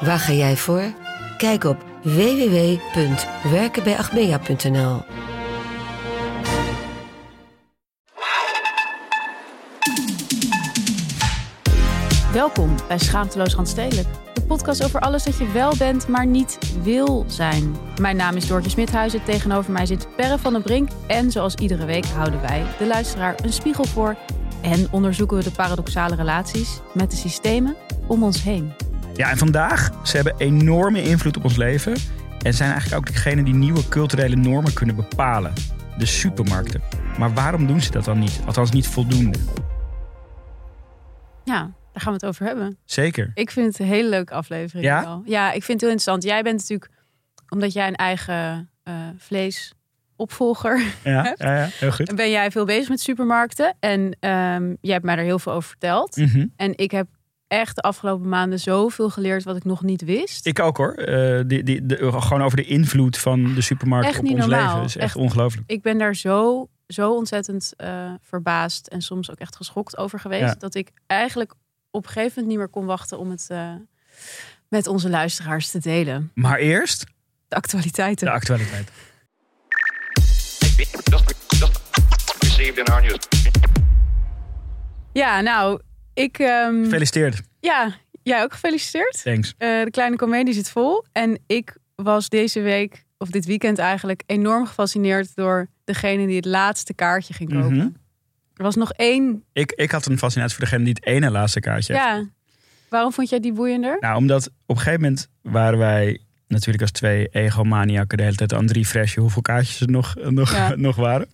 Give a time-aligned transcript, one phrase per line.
[0.00, 0.92] Waar ga jij voor?
[1.36, 5.02] Kijk op www.werkenbijagmea.nl.
[12.32, 14.08] Welkom bij Schaamteloos Randstedelijk.
[14.34, 17.76] De podcast over alles dat je wel bent, maar niet wil zijn.
[18.00, 19.24] Mijn naam is Doortje Smithuizen.
[19.24, 20.88] Tegenover mij zit Perre van den Brink.
[21.06, 24.16] En zoals iedere week houden wij de luisteraar een spiegel voor.
[24.60, 27.76] En onderzoeken we de paradoxale relaties met de systemen
[28.06, 28.72] om ons heen.
[29.16, 31.96] Ja, en vandaag, ze hebben enorme invloed op ons leven.
[32.42, 35.52] En zijn eigenlijk ook degene die nieuwe culturele normen kunnen bepalen.
[35.98, 36.80] De supermarkten.
[37.18, 38.40] Maar waarom doen ze dat dan niet?
[38.46, 39.38] Althans niet voldoende.
[41.44, 41.60] Ja,
[41.92, 42.78] daar gaan we het over hebben.
[42.84, 43.30] Zeker.
[43.34, 44.84] Ik vind het een hele leuke aflevering.
[44.84, 45.20] Ja?
[45.24, 46.22] Ja, ik vind het heel interessant.
[46.22, 46.90] Jij bent natuurlijk,
[47.48, 52.14] omdat jij een eigen eh, vleesopvolger Ja, hebt, ja, ja heel goed.
[52.14, 53.76] ben jij veel bezig met supermarkten.
[53.80, 56.16] En ehm, jij hebt mij er heel veel over verteld.
[56.16, 56.46] Mhm.
[56.56, 57.06] En ik heb
[57.48, 60.46] echt de afgelopen maanden zoveel geleerd wat ik nog niet wist.
[60.46, 60.92] Ik ook hoor.
[60.94, 64.46] Eh, die, die, de, gewoon over de invloed van de supermarkt Echt op niet ons
[64.46, 64.66] normaal.
[64.68, 64.84] leven.
[64.84, 65.16] is echt, Echt.
[65.16, 65.70] ongelooflijk.
[65.70, 70.42] Ik ben daar zo, zo ontzettend eh, verbaasd en soms ook echt geschokt over geweest.
[70.42, 70.54] Ja.
[70.54, 71.54] Dat ik eigenlijk
[71.90, 73.72] op een gegeven moment niet meer kon wachten om het eh,
[74.68, 76.30] met onze luisteraars te delen.
[76.34, 77.04] Maar eerst
[77.48, 78.26] De actualiteiten.
[78.26, 78.90] de actualiteit.
[85.12, 85.80] Ja, nou,
[86.16, 86.38] ik.
[86.38, 87.42] ehm, Gefeliciteerd.
[87.60, 89.22] ja, jij ook gefeliciteerd.
[89.22, 89.54] Thanks.
[89.58, 91.04] Eh, de kleine komedie zit vol.
[91.12, 96.44] En ik was deze week, of dit weekend eigenlijk, enorm gefascineerd door degene die het
[96.44, 97.76] laatste kaartje ging kopen.
[97.76, 97.88] Mhm.
[98.56, 99.44] Er was nog één.
[99.52, 102.04] Ik, ik had een fascinatie voor degene die het ene laatste kaartje heeft.
[102.04, 102.24] Ja.
[102.88, 103.96] Waarom vond jij die boeiender?
[104.00, 108.52] Nou, omdat op een gegeven moment waren wij natuurlijk als twee egomaniaken de hele tijd
[108.54, 110.74] aan drie fresje hoeveel kaartjes er nog, nog, Ja.
[110.76, 111.28] nog waren.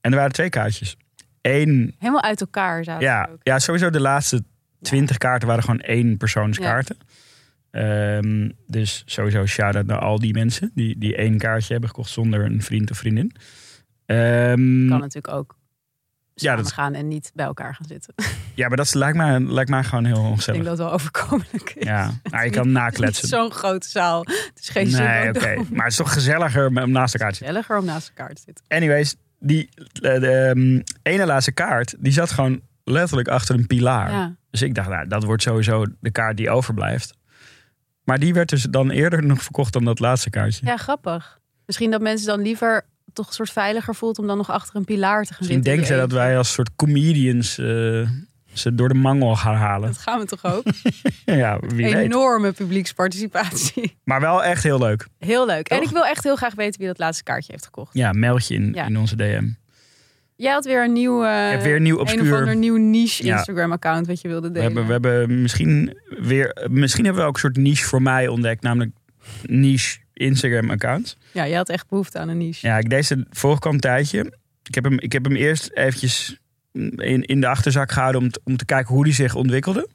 [0.00, 0.96] En er waren twee kaartjes.
[1.42, 3.38] Helemaal uit elkaar zaten ja, ook.
[3.42, 4.44] ja, sowieso de laatste
[4.80, 6.96] twintig kaarten waren gewoon één persoonskaarten.
[7.70, 12.44] Ehm, dus sowieso shout-out naar al die mensen die, die één kaartje hebben gekocht zonder
[12.44, 13.32] een vriend of vriendin.
[14.06, 15.56] Ehm, Kan natuurlijk ook
[16.34, 18.14] Ja, dat- gaan en niet bij elkaar gaan zitten.
[18.54, 20.60] ja, maar dat lijkt mij, lijkt mij gewoon heel Ik denk ongezellig.
[20.62, 21.84] dat het wel overkomelijk is.
[21.84, 23.28] Ja, nou, je kan nakletsen.
[23.28, 24.20] Zo'n grote zaal.
[24.20, 25.54] Het is geen Nee, oké.
[25.74, 27.46] Maar het is toch gezelliger om naast elkaar te zitten.
[27.46, 28.64] Gezelliger om naast elkaar te zitten.
[28.68, 34.10] Anyways, die eh, de, ehm, ene laatste kaart, die zat gewoon letterlijk achter een pilaar.
[34.10, 34.36] Ja.
[34.50, 37.16] Dus ik dacht, nou, dat wordt sowieso de kaart die overblijft.
[38.04, 40.66] Maar die werd dus dan eerder nog verkocht dan dat laatste kaartje.
[40.66, 41.38] ja, grappig.
[41.66, 44.84] Misschien dat mensen dan liever toch een soort veiliger voelt om dan nog achter een
[44.84, 45.72] pilaar te gaan Misschien zitten.
[45.72, 48.08] denken ze dat wij als soort comedians eh,
[48.52, 49.88] ze door de mangel gaan halen.
[49.88, 50.62] Dat gaan we toch ook?
[51.24, 51.94] ja, wie weet.
[51.94, 53.96] Enorme publieksparticipatie.
[54.04, 55.06] Maar wel echt heel leuk.
[55.18, 55.68] Heel leuk.
[55.68, 57.94] En ik wil echt heel graag weten wie dat laatste kaartje heeft gekocht.
[57.94, 58.86] Ja, meld je in, Ja.
[58.86, 59.48] in onze DM.
[60.36, 63.36] Jij had weer een nieuw, eh, weer een nieuw een of ander nieuw niche Ja.
[63.36, 64.66] Instagram account wat je wilde We delen.
[64.66, 68.62] hebben, we hebben misschien weer, misschien hebben we ook een soort niche voor mij ontdekt,
[68.62, 68.90] namelijk
[69.42, 71.16] niche Instagram account.
[71.32, 72.66] Ja, je had echt behoefte aan een niche.
[72.66, 74.32] Ja, ik deze vorige kwam een tijdje.
[74.62, 76.38] Ik heb hem, ik heb hem eerst eventjes
[76.72, 79.88] in, in de achterzak gehouden om, te- om te kijken hoe die zich ontwikkelde.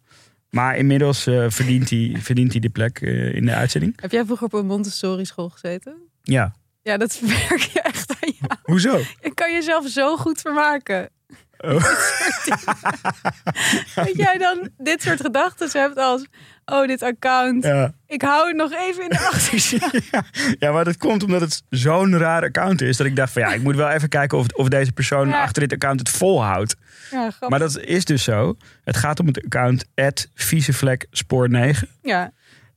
[0.49, 3.93] Maar inmiddels eh, verdient, hij, verdient hij de plek eh, in de uitzending.
[4.01, 5.95] Heb jij vroeger op een Montessori school gezeten?
[6.21, 8.59] Ja, Ja, dat verwerk je echt aan jou.
[8.63, 8.97] hoezo?
[9.21, 11.09] Je kan jezelf zo goed vermaken.
[13.95, 16.25] Dat jij dan dit soort gedachten hebt als...
[16.65, 17.63] Oh, dit account.
[17.63, 17.93] Ja.
[18.07, 19.91] Ik hou het nog even in de achterzak.
[20.59, 22.97] ja, maar dat komt omdat het zo'n raar account is.
[22.97, 25.41] Dat ik dacht van ja, ik moet wel even kijken of, of deze persoon Ja.
[25.41, 26.75] achter dit account het volhoudt.
[27.47, 28.57] Maar dat is dus zo.
[28.83, 29.85] Het gaat om het account
[31.11, 31.87] spoor 9.
[32.01, 32.31] Ja,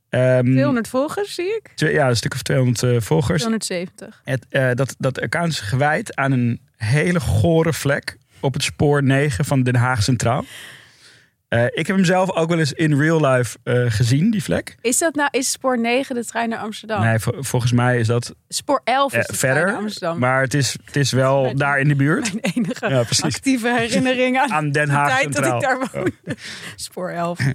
[0.08, 1.70] Ehm, 200 volgers zie ik.
[1.74, 3.42] ja, een stuk of 200 eh, volgers.
[3.42, 4.20] 270.
[4.24, 8.16] Het, eh, dat, dat account is gewijd aan een hele gore vlek
[8.46, 10.44] op het spoor 9 van Den Haag Centraal.
[11.48, 14.76] Eh, ik heb hem zelf ook wel eens in real life eh, gezien, die vlek.
[14.80, 17.00] Is dat nou, is spoor 9 de trein naar Amsterdam?
[17.02, 19.82] Nee, vol- volgens mij is dat Spoor 11 is eh, de trein naar verder.
[19.82, 20.18] Amsterdam.
[20.18, 22.32] Maar het is, het is wel Mijn- daar in de buurt.
[22.42, 25.56] Mijn enige Ja, actieve herinnering aan, Aan Den de Haag tijd dat Centraal.
[25.56, 26.12] ik daar woonde.
[26.76, 27.38] Spoor 11.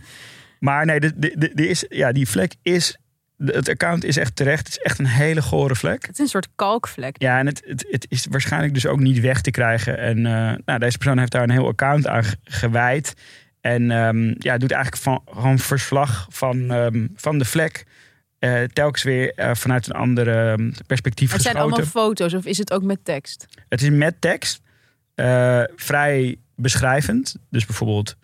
[0.60, 2.98] Maar nee, de, de, de- is, ja, die vlek is...
[3.46, 4.60] Het account is echt terecht.
[4.68, 6.02] Het is echt een hele gore vlek.
[6.06, 7.16] Het is een soort kalkvlek.
[7.22, 9.98] Ja, en het, het, het is waarschijnlijk dus ook niet weg te krijgen.
[9.98, 13.14] En eh, nou, deze persoon heeft daar een heel account aan ge- gewijd.
[13.62, 17.84] En ehm, ja, doet eigenlijk van, gewoon verslag van, ehm, van de vlek.
[18.40, 21.78] eh, telkens weer eh, vanuit een andere ehm, perspectief Het zijn geschoten.
[21.78, 23.46] allemaal foto's of is het ook met tekst?
[23.70, 24.62] Het is met tekst.
[25.76, 27.36] vrij beschrijvend.
[27.50, 28.16] Dus bijvoorbeeld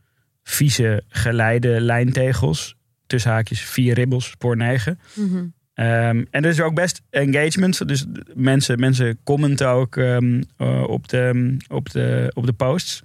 [0.43, 2.75] vieze geleide lijntegels.
[3.07, 4.99] Tussen haakjes vier ribbels, spoor 9.
[5.13, 5.45] Mhm.
[5.73, 7.87] Ehm, en er is ook best engagement.
[7.87, 13.01] Dus mensen, mensen commenten ook ehm, eh, op, de, op, de, op de posts.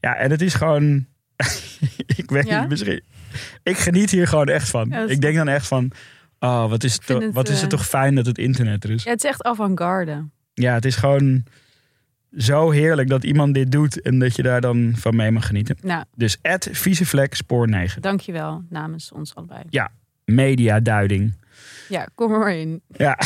[0.00, 1.06] Ja, en het is gewoon...
[2.16, 2.60] ik weet Ja?
[2.60, 3.00] niet, misschien...
[3.62, 4.88] Ik geniet hier gewoon echt van.
[4.90, 5.90] Ja, dat is- ik denk dan echt van...
[6.38, 8.38] Oh, wat is, het, vind toch- het, wat is het eh, toch fijn dat het
[8.38, 9.02] internet er is.
[9.02, 10.28] Ja, het is echt avant-garde.
[10.54, 11.44] Ja, het is gewoon
[12.36, 14.00] zo heerlijk dat iemand dit doet...
[14.00, 15.76] en dat je daar dan van mee mag genieten.
[15.82, 18.02] Nou, Dus at viezevlek spoor 9.
[18.02, 19.62] dankjewel namens ons allebei.
[20.24, 21.34] Mediaduiding.
[21.88, 22.80] Ja, kom er maar in.
[22.86, 23.18] Ja.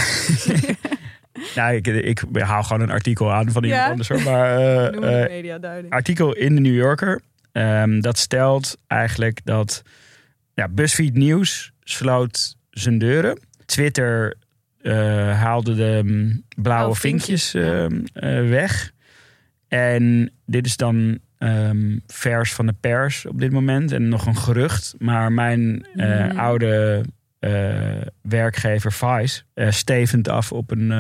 [1.57, 3.91] nou, ik, ik haal gewoon een artikel aan van iemand Ja?
[3.91, 4.09] anders.
[4.09, 4.23] Hoor.
[4.23, 4.49] Maar
[4.93, 5.93] het mediaduiding.
[5.93, 7.21] artikel in de New Yorker.
[7.53, 9.83] ehm, dat stelt eigenlijk dat
[10.55, 13.39] ja, BuzzFeed Nieuws sloot zijn deuren.
[13.67, 14.35] Twitter
[14.83, 14.95] eh,
[15.41, 18.93] haalde de mm, blauwe Oh, vinkjes, vinkjes ehm, eh, weg.
[19.75, 23.93] En dit is dan ehm, vers van de pers op dit moment.
[23.93, 24.95] En nog een gerucht.
[24.99, 26.39] Maar mijn eh, Mm.
[26.39, 27.05] oude
[27.39, 30.91] eh, werkgever Vice eh, stevend af op een,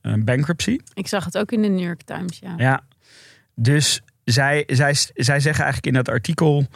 [0.00, 0.78] een bankruptcy.
[0.94, 2.54] Ik zag het ook in de New York Times, ja.
[2.56, 2.80] Ja,
[3.54, 6.66] dus zij, zij, zij zeggen eigenlijk in dat artikel: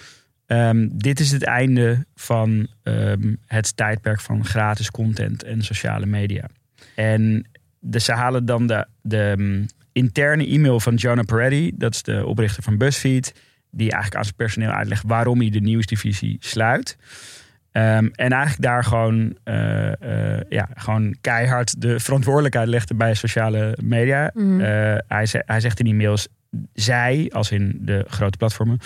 [0.46, 6.46] ehm, dit is het einde van ehm, het tijdperk van gratis content en sociale media.
[6.94, 7.46] En
[7.81, 12.62] dus ze halen dan de, de interne e-mail van Jonah Peretti, dat is de oprichter
[12.62, 13.35] van BuzzFeed,
[13.71, 16.97] die eigenlijk aan zijn personeel uitlegt waarom hij de nieuwsdivisie sluit.
[17.73, 23.79] Ehm, en eigenlijk daar gewoon, eh, eh, ja, gewoon keihard de verantwoordelijkheid legde bij sociale
[23.83, 24.31] media.
[24.35, 24.61] Mhm.
[24.61, 26.29] Eh, hij, ze- hij zegt in die mails:
[26.73, 28.79] zij, als in de grote platformen,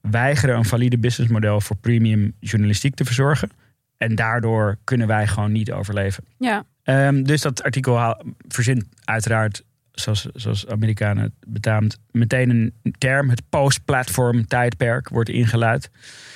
[0.00, 3.50] weigeren een valide businessmodel voor premium journalistiek te verzorgen.
[3.96, 6.24] En daardoor kunnen wij gewoon niet overleven.
[6.38, 6.64] ja.
[6.82, 9.62] Ehm, dus dat artikel haal- verzint uiteraard,
[9.94, 13.30] zoals, zoals Amerikanen het betaamt, meteen een term.
[13.30, 15.90] Het post-platform tijdperk wordt ingeluid.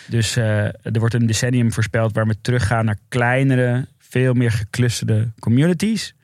[0.08, 5.30] Dus eh, er wordt een decennium voorspeld waar we teruggaan naar kleinere, veel meer geclusterde
[5.38, 6.14] communities.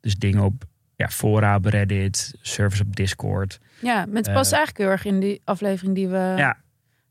[0.00, 0.64] Dus dingen op
[0.96, 3.60] ja, fora op Reddit, service op Discord.
[3.80, 6.56] Ja, met Eh, past eigenlijk heel erg in die aflevering die we Ja.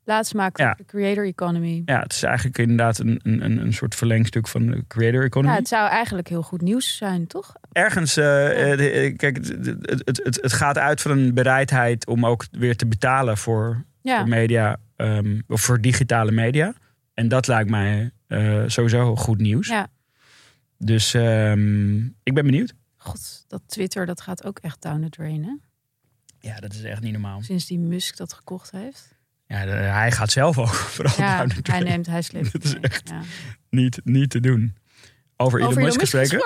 [0.07, 0.73] Laatst maakten Ja.
[0.73, 1.81] de creator economy.
[1.85, 5.51] Ja, het is eigenlijk inderdaad een, een, een een soort verlengstuk van de creator economy.
[5.53, 7.53] Ja, het zou eigenlijk heel goed nieuws zijn, toch?
[7.71, 9.47] ergens, eh, eh, de- eh, kijk, het,
[9.81, 14.17] het, het, het, gaat uit van een bereidheid om ook weer te betalen voor, Ja.
[14.19, 16.73] voor media, ehm, of voor digitale media.
[17.13, 18.11] En dat lijkt mij
[18.67, 19.67] sowieso goed nieuws.
[19.67, 19.87] Ja.
[20.77, 22.73] Dus ehm, ik ben benieuwd.
[22.97, 25.55] God, dat Twitter, dat gaat ook echt down the drain, hè?
[26.49, 27.41] Ja, dat is echt niet normaal.
[27.41, 29.16] Sinds die Musk dat gekocht heeft.
[29.47, 32.51] Ja, de- hij gaat zelf ook vooral Ja, the hij neemt, hij sleept.
[32.53, 33.21] Dat is echt- Ja.
[33.69, 34.75] niet, niet te doen.
[35.37, 36.39] Over Over Elon Musk gesproken.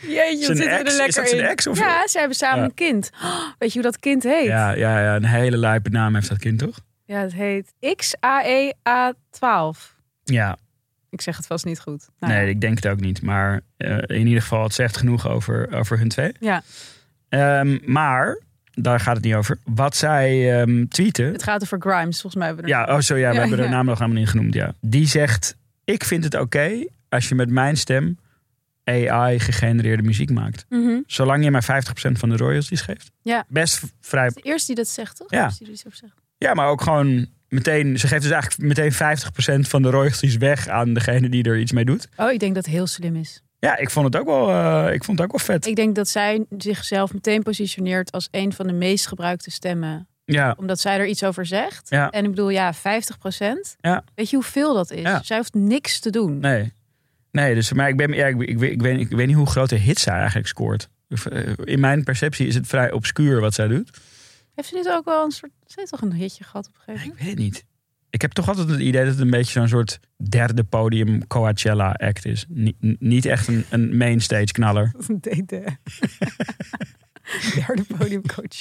[0.00, 0.80] Jeetje, wat we ex?
[0.80, 1.46] er Is lekker dat zijn in.
[1.48, 2.64] ex, of- Ja, ze hebben samen Ja.
[2.64, 3.10] een kind.
[3.22, 4.46] Oh, weet je hoe dat kind heet?
[4.46, 6.78] Ja, ja, ja, een hele lijpe naam heeft dat kind, toch?
[7.04, 9.94] Ja, het heet E XAEA12.
[10.24, 10.56] Ja,
[11.10, 12.08] Ik zeg het vast niet goed.
[12.18, 12.50] Nou nee, ja.
[12.50, 13.22] ik denk het ook niet.
[13.22, 16.32] Maar eh, in ieder geval, het zegt genoeg over, over hun twee.
[16.40, 16.62] Ja,
[17.28, 18.38] Ehm, maar,
[18.74, 19.58] daar gaat het niet over.
[19.64, 21.32] Wat zij ehm, tweeten...
[21.32, 22.46] het gaat over Grimes, volgens mij.
[22.46, 24.28] Hebben we er- Ja, oh, zo, ja, we Ja, hebben de naam nog helemaal niet
[24.28, 24.54] genoemd.
[24.54, 24.74] Ja.
[24.80, 28.18] Die zegt, ik vind het oké als je met mijn stem
[28.84, 30.66] AI-gegenereerde muziek maakt.
[30.68, 31.00] Mhm.
[31.06, 33.10] Zolang je maar 50% van de royalties geeft.
[33.22, 33.44] Ja.
[33.48, 34.28] Best vrij...
[34.28, 35.30] De eerste die dat zegt, toch?
[35.30, 35.50] Ja.
[35.58, 36.02] Die zegt.
[36.38, 37.98] Ja, maar ook gewoon meteen...
[37.98, 38.92] Ze geeft dus eigenlijk meteen
[39.66, 42.08] 50% van de royalties weg aan degene die er iets mee doet.
[42.16, 43.42] Oh, ik denk dat het heel slim is.
[43.64, 45.66] Ja, ik vond het ook wel, eh, ik vond het ook wel vet.
[45.66, 50.08] Ik denk dat zij zichzelf meteen positioneert als een van de meest gebruikte stemmen.
[50.24, 51.90] Ja, Omdat zij er iets over zegt.
[51.90, 52.10] Ja.
[52.10, 53.76] En ik bedoel, ja, 50 procent.
[53.80, 54.04] Ja.
[54.14, 55.02] Weet je hoeveel dat is?
[55.02, 55.22] Ja.
[55.22, 56.38] Zij hoeft niks te doen.
[56.38, 56.72] nee.
[57.30, 59.46] Nee, dus maar ik, ben, ja, ik, ik, weet- ik, weet, ik weet niet hoe
[59.46, 60.88] grote hits zij eigenlijk scoort.
[61.08, 63.90] Eh, In mijn perceptie is het vrij obscuur wat zij doet.
[64.54, 65.52] Heeft ze niet ook wel een soort...
[65.66, 67.26] Ze heeft toch een hitje gehad op een gegeven Ik moment?
[67.26, 67.64] weet het niet.
[68.14, 71.90] Ik heb toch altijd het idee dat het een beetje zo'n soort derde podium Coachella
[71.92, 72.44] act is.
[72.48, 74.88] Ni- niet echt een, een mainstage knaller.
[74.92, 75.64] Dat is een date.
[77.54, 78.60] Derde podiumcoach.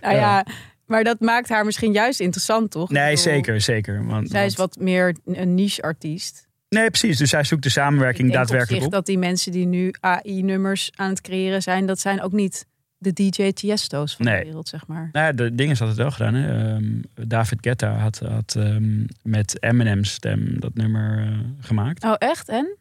[0.00, 0.46] nou ja.
[0.86, 2.90] Maar dat maakt haar misschien juist interessant, toch?
[2.90, 4.06] Ik Nee, bedoel, zeker, zeker.
[4.06, 6.46] Want, Zij is wat meer een niche-artiest.
[6.68, 7.16] Nee, precies.
[7.18, 8.90] Dus zij zoekt de Ik samenwerking denk op daadwerkelijk op.
[8.92, 12.66] dat die mensen die nu AI-nummers aan het creëren zijn, dat zijn ook niet
[12.98, 14.38] de DJ Tiesto's van Nee.
[14.38, 15.08] de wereld, zeg maar.
[15.12, 16.34] Nou, ja, de ding is altijd wel gedaan.
[16.34, 16.74] Hè?
[16.74, 22.04] Ehm, David Guetta had, had ehm, met Eminem's stem dat nummer eh, gemaakt.
[22.04, 22.48] Oh, echt?
[22.48, 22.76] En?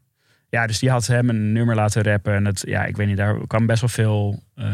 [0.49, 2.33] Ja, dus die had hem een nummer laten rappen.
[2.33, 4.65] En het, ja, ik weet niet, daar kwam best wel veel eh,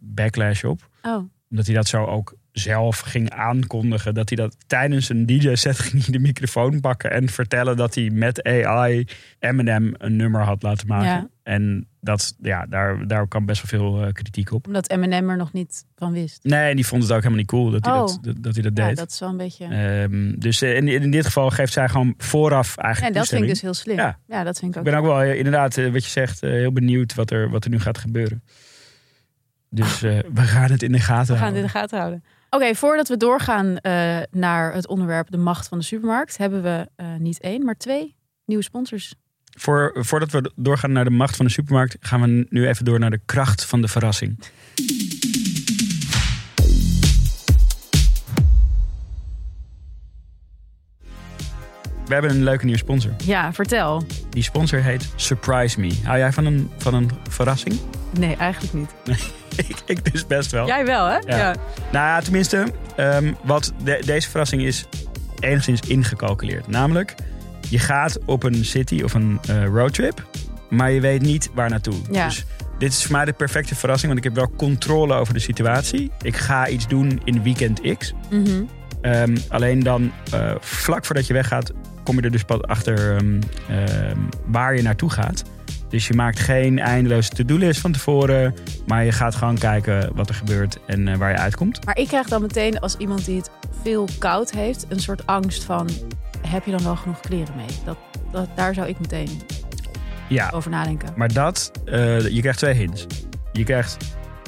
[0.00, 0.88] backlash op.
[1.02, 4.14] Oh, Omdat hij dat zo ook zelf ging aankondigen.
[4.14, 8.42] Dat hij dat tijdens een DJ-set ging de microfoon pakken en vertellen dat hij met
[8.42, 9.06] AI
[9.38, 11.06] Eminem een nummer had laten maken.
[11.08, 11.28] Ja.
[11.42, 14.66] En dat, ja, daar, daar kwam best wel veel eh, kritiek op.
[14.66, 16.44] omdat Eminem er nog niet van wist.
[16.44, 18.00] Nee, en die vond het ook helemaal niet cool dat hij, Oh.
[18.06, 18.96] dat, dat, dat hij dat Ja, deed.
[18.96, 19.64] dat is wel een beetje...
[19.64, 23.42] Ehm, dus eh, in, in dit geval geeft zij gewoon vooraf en eigenlijk dat vind
[23.42, 23.96] ik dus heel slim.
[23.96, 24.44] Ja, Ja.
[24.44, 24.92] dat vind ik Ik ook.
[24.92, 27.80] ben ook wel eh, inderdaad, wat je zegt, heel benieuwd wat er, wat er nu
[27.80, 28.42] gaat gebeuren.
[29.70, 30.00] Dus
[30.40, 31.72] we gaan het in de gaten We gaan dit in houden.
[31.72, 32.24] de gaten houden.
[32.50, 36.88] Oké, voordat we doorgaan eh, naar het onderwerp de macht van de supermarkt, hebben we
[36.96, 39.14] eh, niet één, maar twee nieuwe sponsors.
[39.58, 42.98] Voor, voordat we doorgaan naar de macht van de supermarkt, gaan we nu even door
[42.98, 44.38] naar de kracht van de verrassing.
[52.06, 53.12] We hebben een leuke nieuwe sponsor.
[53.24, 54.04] Ja, vertel.
[54.30, 56.00] Die sponsor heet Surprise Me.
[56.04, 57.80] Hou jij van een, van een verrassing?
[58.18, 58.94] Nee, eigenlijk niet.
[59.68, 60.66] ik, ik dus best wel.
[60.66, 61.16] Jij wel, hè?
[61.16, 61.54] Ja.
[61.92, 64.84] Nou ja, tenminste, ehm, wat de- deze verrassing is
[65.40, 66.66] enigszins ingecalculeerd.
[66.66, 67.14] Namelijk,
[67.68, 70.26] je gaat op een city of een eh, roadtrip,
[70.70, 71.94] maar je weet niet waar naartoe.
[72.10, 72.24] Ja.
[72.26, 72.44] Dus
[72.78, 76.10] dit is voor mij de perfecte verrassing, want ik heb wel controle over de situatie.
[76.22, 78.12] Ik ga iets doen in weekend X.
[78.30, 78.62] Mhm.
[79.00, 81.72] Ehm, alleen dan, eh, vlak voordat je weggaat,
[82.04, 85.42] kom je er dus pas achter ehm, ehm, waar je naartoe gaat.
[85.88, 88.54] Dus je maakt geen eindeloze to-do-list van tevoren.
[88.86, 91.84] Maar je gaat gewoon kijken wat er gebeurt en eh, waar je uitkomt.
[91.84, 93.50] Maar ik krijg dan meteen als iemand die het
[93.82, 95.88] veel koud heeft, een soort angst van:
[96.48, 97.66] heb je dan wel genoeg kleren mee?
[97.84, 97.96] Dat,
[98.32, 99.40] dat, daar zou ik meteen
[100.28, 101.08] Ja, over nadenken.
[101.16, 103.06] maar dat, eh, je krijgt twee hints.
[103.52, 103.96] Je krijgt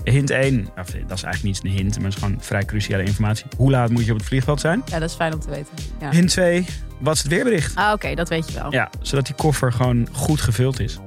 [0.04, 3.04] hint 1, of, dat is eigenlijk niet een hint, maar het is gewoon vrij cruciale
[3.04, 3.47] informatie.
[3.56, 4.82] Hoe laat moet je op het vliegveld zijn?
[4.87, 5.73] Ja, dat is fijn om te weten.
[6.00, 6.11] Ja.
[6.11, 6.66] Hint 2,
[6.99, 7.75] wat is het weerbericht?
[7.76, 8.73] Ah, oké, dat weet je wel.
[8.73, 10.99] Ja, zodat die koffer gewoon goed gevuld is.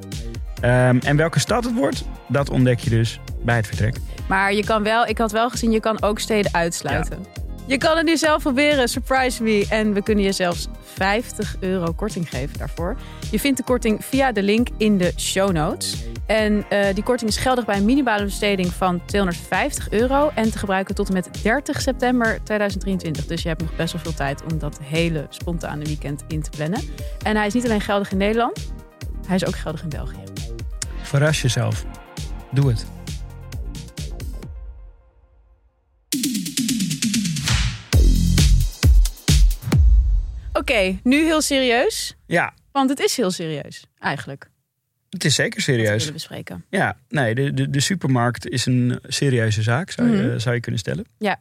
[0.64, 3.96] Ehm, en welke stad het wordt, dat ontdek je dus bij het vertrek.
[4.28, 7.26] Maar je kan wel, ik had wel gezien, je kan ook steden uitsluiten.
[7.66, 9.66] Je kan het nu zelf proberen, surprise me.
[9.70, 12.96] En we kunnen je zelfs 50 euro korting geven daarvoor.
[13.32, 16.04] Je vindt de korting via de link in de show notes.
[16.26, 20.32] En eh, die korting is geldig bij een minimale besteding van 250 euro.
[20.36, 23.26] En te gebruiken tot en met 30 september 2023.
[23.26, 26.50] Dus je hebt nog best wel veel tijd om dat hele spontane weekend in te
[26.50, 26.82] plannen.
[27.24, 28.74] En hij is niet alleen geldig in Nederland,
[29.28, 30.33] hij is ook geldig in België.
[31.14, 31.86] Verras jezelf.
[32.52, 32.86] Doe het.
[40.54, 42.16] Oké, nu heel serieus.
[42.26, 44.50] Ja, Want het is heel serieus, eigenlijk.
[45.10, 45.98] het is zeker serieus.
[45.98, 46.66] willen bespreken.
[46.70, 50.40] Ja, nee, de, de, de supermarkt is een serieuze zaak, zou je, Mhm.
[50.40, 51.06] zou je kunnen stellen.
[51.18, 51.40] Ja.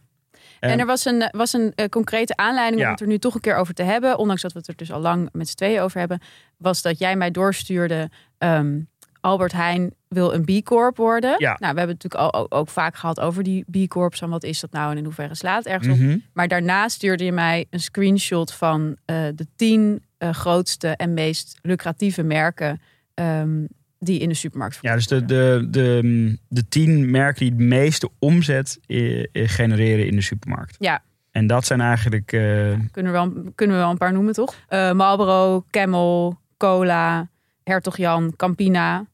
[0.61, 2.87] En- En er was een, was een eh, concrete aanleiding Ja.
[2.87, 4.19] om het er nu toch een keer over te hebben.
[4.19, 6.21] Ondanks dat we het er dus al lang met z'n tweeën over hebben.
[6.57, 8.11] Was dat jij mij doorstuurde.
[8.39, 8.81] ehm,
[9.23, 11.35] Albert Heijn wil een B Corp worden.
[11.39, 11.57] Ja.
[11.59, 14.21] Nou, we hebben het natuurlijk al, ook, vaak gehad over die B Corps.
[14.21, 15.99] En wat is dat nou en in hoeverre slaat het ergens op.
[15.99, 16.19] Mhm.
[16.33, 21.59] Maar daarna stuurde je mij een screenshot van eh, de tien eh, grootste en meest
[21.63, 22.81] lucratieve merken.
[23.15, 23.65] ehm,
[23.99, 28.11] die in de supermarkt Ja, dus de, de, de, de tien merken die het meeste
[28.19, 30.77] omzet eh, genereren in de supermarkt.
[30.79, 31.03] Ja.
[31.31, 32.27] En dat zijn eigenlijk...
[32.27, 34.55] Kunnen we wel, kunnen we wel een paar noemen, toch?
[34.69, 37.29] Marlboro, Camel, Cola,
[37.65, 39.07] Hertog Jan, Campina,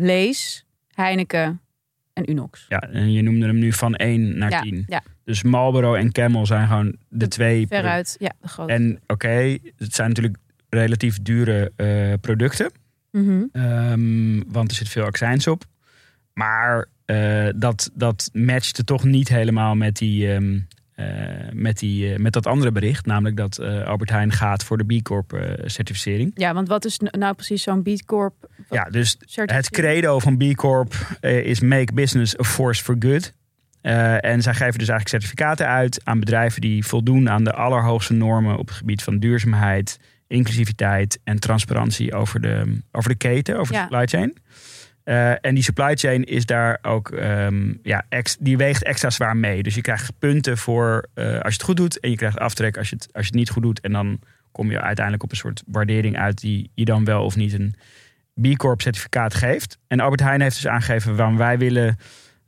[0.00, 0.64] Lees,
[0.94, 1.60] Heineken
[2.12, 2.66] en Unox.
[2.68, 4.84] ja, en je noemde hem nu van 1 naar Ja, 10.
[4.86, 7.66] ja, Dus Marlboro en Camel zijn gewoon de twee...
[7.66, 8.16] veruit.
[8.18, 8.72] Ja, de grote.
[8.72, 10.36] En oké, het zijn natuurlijk
[10.68, 12.70] relatief dure eh, producten.
[13.10, 13.42] Mhm.
[13.52, 15.64] Ehm, want er zit veel accijns op.
[16.32, 20.60] Maar eh, dat, dat matchte toch niet helemaal met, die, ehm, eh,
[21.52, 23.06] met, die, eh, met dat andere bericht.
[23.06, 26.30] Namelijk dat eh, Albert Heijn gaat voor de B Corp eh, certificering.
[26.34, 28.34] Ja, want wat is nou precies zo'n B Corp?
[28.70, 33.32] Ja, dus het credo van B Corp eh, is make business a force for good.
[33.80, 38.12] Eh, en zij geven dus eigenlijk certificaten uit aan bedrijven die voldoen aan de allerhoogste
[38.12, 43.74] normen op het gebied van duurzaamheid, inclusiviteit en transparantie over de, over de keten, over
[43.74, 43.80] Ja.
[43.80, 44.36] de supply chain.
[45.10, 49.36] Eh, en die supply chain is daar ook, ehm, ja, ex, die weegt extra zwaar
[49.36, 49.62] mee.
[49.62, 52.76] Dus je krijgt punten voor eh, als je het goed doet en je krijgt aftrek
[52.76, 53.80] als je het, als je het niet goed doet.
[53.80, 54.20] En dan
[54.52, 57.74] kom je uiteindelijk op een soort waardering uit die je dan wel of niet een
[58.40, 59.78] B Corp certificaat geeft.
[59.86, 61.96] En Albert Heijn heeft dus aangegeven waarom wij willen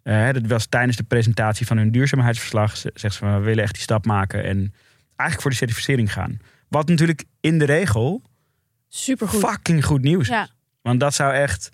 [0.02, 2.76] Eh, dat was tijdens de presentatie van hun duurzaamheidsverslag.
[2.76, 4.57] ze- Zegt ze van we willen echt die stap maken en
[5.16, 6.38] eigenlijk voor de certificering gaan.
[6.69, 8.23] Wat natuurlijk in de regel
[8.88, 9.40] Supergoed.
[9.40, 10.28] fucking goed nieuws is.
[10.28, 10.49] Ja.
[10.83, 11.69] Want dat zou echt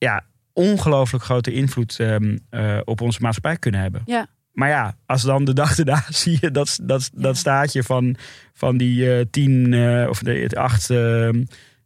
[0.00, 4.02] ja, ongelooflijk grote invloed ehm, eh, op onze maatschappij kunnen hebben.
[4.04, 4.26] Ja.
[4.52, 7.22] Maar ja, als dan de dag erna zie je dat, dat, Ja.
[7.22, 8.16] dat staatje van,
[8.52, 10.88] van die eh, tien eh, of de, acht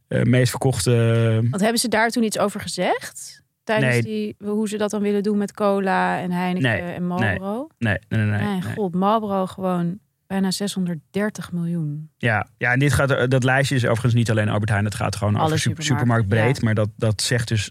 [0.09, 1.39] meest verkochte.
[1.51, 3.43] Want hebben ze daar toen iets over gezegd?
[3.65, 4.03] Tijdens Nee.
[4.03, 7.69] die, hoe ze dat dan willen doen met cola en Heineken Nee, en Marlboro?
[7.79, 8.41] Nee, nee, nee.
[8.41, 8.75] nee, nee.
[8.75, 12.11] god, Marlboro gewoon bijna 630 miljoen.
[12.17, 14.85] Ja, ja, en dit gaat, dat lijstje is overigens niet alleen Albert Heijn.
[14.85, 16.57] Het gaat gewoon Alle over super, supermarkten, supermarktbreed.
[16.57, 16.65] ja.
[16.65, 17.71] Maar dat, dat zegt dus,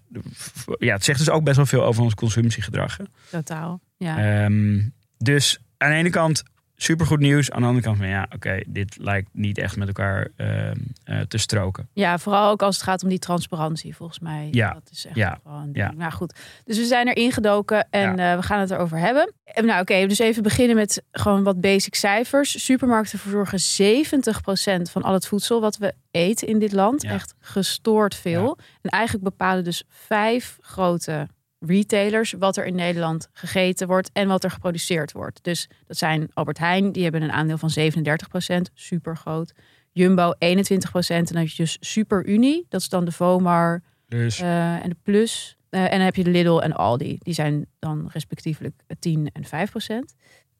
[0.79, 2.97] ja, het zegt dus ook best wel veel over ons consumptiegedrag.
[2.97, 3.03] hè.
[3.31, 3.79] Totaal.
[3.97, 4.43] Ja.
[4.43, 4.81] Ehm,
[5.17, 6.43] dus aan de ene kant
[6.83, 7.51] supergoed nieuws.
[7.51, 11.19] Aan de andere kant van ja, oké, dit lijkt niet echt met elkaar ehm, eh,
[11.19, 11.87] te stroken.
[11.93, 14.47] ja, vooral ook als het gaat om die transparantie, volgens mij.
[14.51, 14.73] Ja.
[14.73, 15.39] Dat is echt Ja.
[15.45, 15.87] een Ja.
[15.87, 15.99] ding.
[15.99, 16.35] Nou goed,
[16.65, 19.33] dus we zijn er ingedoken en eh, we gaan het erover hebben.
[19.43, 22.63] En Nou oké, dus even beginnen met gewoon wat basic cijfers.
[22.65, 27.03] Supermarkten verzorgen 70% van al het voedsel wat we eten in dit land.
[27.03, 28.57] Echt gestoord veel.
[28.81, 31.27] En eigenlijk bepalen dus vijf grote
[31.65, 35.43] retailers wat er in Nederland gegeten wordt en wat er geproduceerd wordt.
[35.43, 39.53] Dus dat zijn Albert Heijn, die hebben een aandeel van 37%, super groot.
[39.91, 44.39] Jumbo 21% en dan heb je dus Super Unie, dat is dan de Vomar Dus
[44.39, 45.57] eh, en de Plus.
[45.69, 49.43] Eh, en dan heb je de Lidl en Aldi, die zijn dan respectievelijk 10 en
[49.45, 50.15] 5%.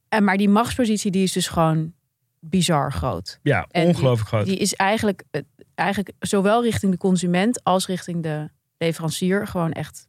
[0.09, 1.93] En maar die machtspositie die is dus gewoon
[2.39, 3.39] bizar groot.
[3.43, 4.45] ja, en ongelooflijk groot.
[4.45, 5.41] Die is eigenlijk, eh,
[5.75, 10.07] eigenlijk zowel richting de consument als richting de leverancier gewoon echt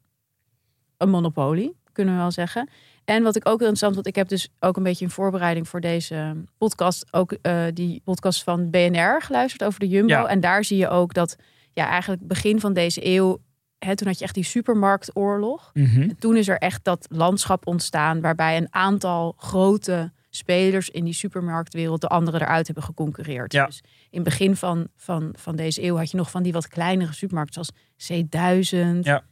[1.04, 2.68] een monopolie, kunnen we wel zeggen.
[3.04, 5.68] En wat ik ook heel interessant, want ik heb dus ook een beetje in voorbereiding
[5.68, 10.12] voor deze podcast ook eh, die podcast van BNR geluisterd over de Jumbo.
[10.12, 10.26] Ja.
[10.26, 11.36] En daar zie je ook dat
[11.72, 13.38] ja, eigenlijk begin van deze eeuw,
[13.78, 15.70] hè, toen had je echt die supermarktoorlog.
[15.72, 16.00] Mhm.
[16.00, 21.14] En toen is er echt dat landschap ontstaan waarbij een aantal grote spelers in die
[21.14, 23.52] supermarktwereld de anderen eruit hebben geconcurreerd.
[23.52, 23.66] Ja.
[23.66, 26.68] Dus in het begin van, van, van deze eeuw had je nog van die wat
[26.68, 29.22] kleinere supermarkten zoals C1000, Ja.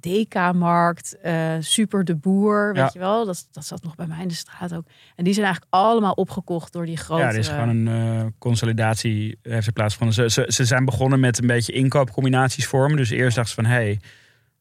[0.00, 2.90] DK-markt, eh, Super de Boer, weet Ja.
[2.92, 3.26] je wel.
[3.26, 4.86] Dat, dat zat nog bij mij in de straat ook.
[5.16, 7.22] En die zijn eigenlijk allemaal opgekocht door die grote...
[7.22, 10.30] Ja, er is gewoon een eh, consolidatie heeft er plaatsgevonden.
[10.30, 12.96] Ze, ze, ze zijn begonnen met een beetje inkoopcombinaties vormen.
[12.96, 14.00] Dus eerst dachten ze van, hé, hey,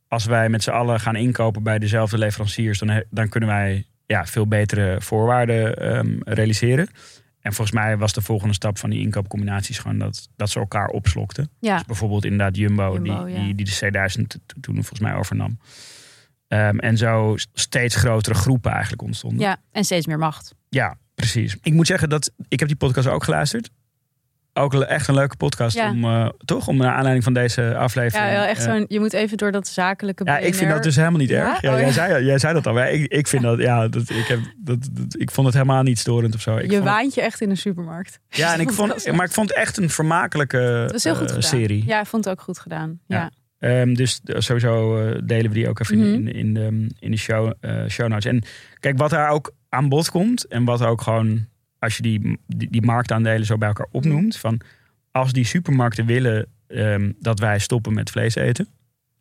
[0.07, 4.25] als wij met z'n allen gaan inkopen bij dezelfde leveranciers, dan, dan kunnen wij ja,
[4.25, 6.89] veel betere voorwaarden ehm, realiseren.
[7.47, 10.87] En volgens mij was de volgende stap van die inkoopcombinaties gewoon dat, dat ze elkaar
[10.87, 11.49] opslokten.
[11.59, 13.43] ja, Dus bijvoorbeeld inderdaad Jumbo, Jumbo, die, ja.
[13.43, 15.59] die, die de C1000 to- toen volgens mij overnam.
[16.47, 19.39] Ehm, en zo steeds grotere groepen eigenlijk ontstonden.
[19.39, 20.55] ja, en steeds meer macht.
[20.69, 21.57] Ja, precies.
[21.61, 23.69] Ik moet zeggen dat ik heb die podcast ook geluisterd.
[24.57, 25.89] Ook echt een leuke podcast Ja.
[25.91, 28.31] om eh, toch om naar aanleiding van deze aflevering.
[28.31, 31.19] Ja, echt zo'n, je moet even door dat zakelijke ja, ik vind dat dus helemaal
[31.19, 31.61] niet erg.
[31.61, 31.91] Ja, Oh, jij, ja.
[31.93, 32.73] zei, jij zei dat al.
[32.73, 35.83] Maar ik, ik vind dat, ja, dat, ik, heb, dat, dat- ik vond het helemaal
[35.83, 36.57] niet storend of zo.
[36.57, 38.19] Ik je het- waant je echt in een supermarkt.
[38.29, 41.41] ja, en ik vond maar ik vond het echt een vermakelijke gedaan.
[41.43, 41.83] serie.
[41.85, 42.99] Ja, ik vond het ook goed gedaan.
[43.07, 43.31] Ja.
[43.59, 46.07] Ehm, dus sowieso eh, delen we die ook even Mhm.
[46.13, 47.51] in, in, de, in de show,
[47.89, 48.25] show notes.
[48.25, 48.43] En
[48.79, 51.45] kijk, wat daar ook aan bod komt en wat ook gewoon,
[51.79, 54.39] als je die, die, die marktaandelen zo bij elkaar opnoemt, Mhm.
[54.39, 54.59] van
[55.11, 58.67] als die supermarkten willen ehm, dat wij stoppen met vlees eten,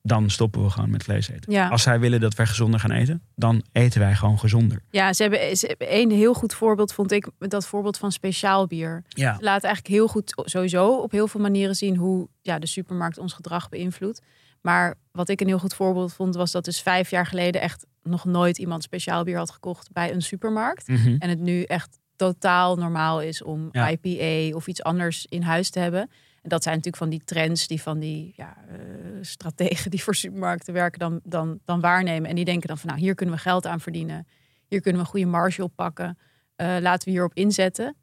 [0.03, 1.53] dan stoppen we gewoon met vlees eten.
[1.53, 1.69] Ja.
[1.69, 4.83] Als zij willen dat wij gezonder gaan eten, dan eten wij gewoon gezonder.
[4.90, 8.66] Ja, ze hebben, ze hebben een heel goed voorbeeld, vond ik, dat voorbeeld van speciaal
[8.66, 9.03] bier.
[9.09, 13.19] Ja, laten eigenlijk heel goed, sowieso op heel veel manieren zien hoe ja, de supermarkt
[13.19, 14.23] ons gedrag beïnvloedt.
[14.61, 17.87] Maar wat ik een heel goed voorbeeld vond, was dat dus vijf jaar geleden echt
[18.03, 20.88] nog nooit iemand speciaal bier had gekocht bij een supermarkt.
[20.88, 21.16] Mhm.
[21.19, 23.88] En het nu echt totaal normaal is om Ja.
[23.90, 26.00] IPA of iets anders in huis te hebben.
[26.42, 28.76] En dat zijn natuurlijk van die trends die van die ja, eh,
[29.20, 32.29] strategen die voor supermarkten werken dan, dan, dan waarnemen.
[32.31, 34.26] En die denken dan van nou, hier kunnen we geld aan verdienen.
[34.68, 36.18] Hier kunnen we een goede marge op pakken.
[36.57, 37.96] Eh, laten we hierop inzetten.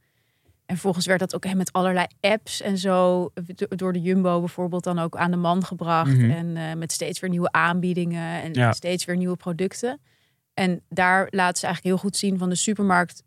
[0.66, 4.40] En volgens werd dat ook hè, met allerlei apps en zo do- door de Jumbo
[4.40, 6.18] bijvoorbeeld dan ook aan de man gebracht.
[6.18, 6.30] Mhm.
[6.32, 8.72] En eh, met steeds weer nieuwe aanbiedingen en Ja.
[8.72, 10.02] steeds weer nieuwe producten.
[10.54, 13.24] En daar laten ze eigenlijk heel goed zien van de supermarkt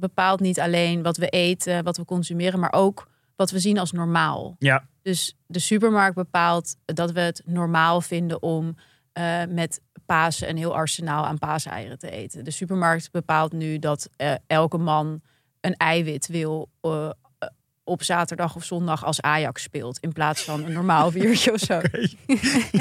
[0.00, 3.92] bepaalt niet alleen wat we eten, wat we consumeren, maar ook wat we zien als
[3.92, 4.56] normaal.
[4.58, 8.76] ja, Dus de supermarkt bepaalt dat we het normaal vinden om
[9.12, 12.44] eh, met Pasen een heel arsenaal aan paaseieren te eten.
[12.44, 15.20] De supermarkt bepaalt nu dat eh, elke man
[15.60, 17.10] een eiwit wil eh,
[17.84, 19.98] op zaterdag of zondag als Ajax speelt.
[19.98, 21.80] In plaats van een normaal biertje of zo.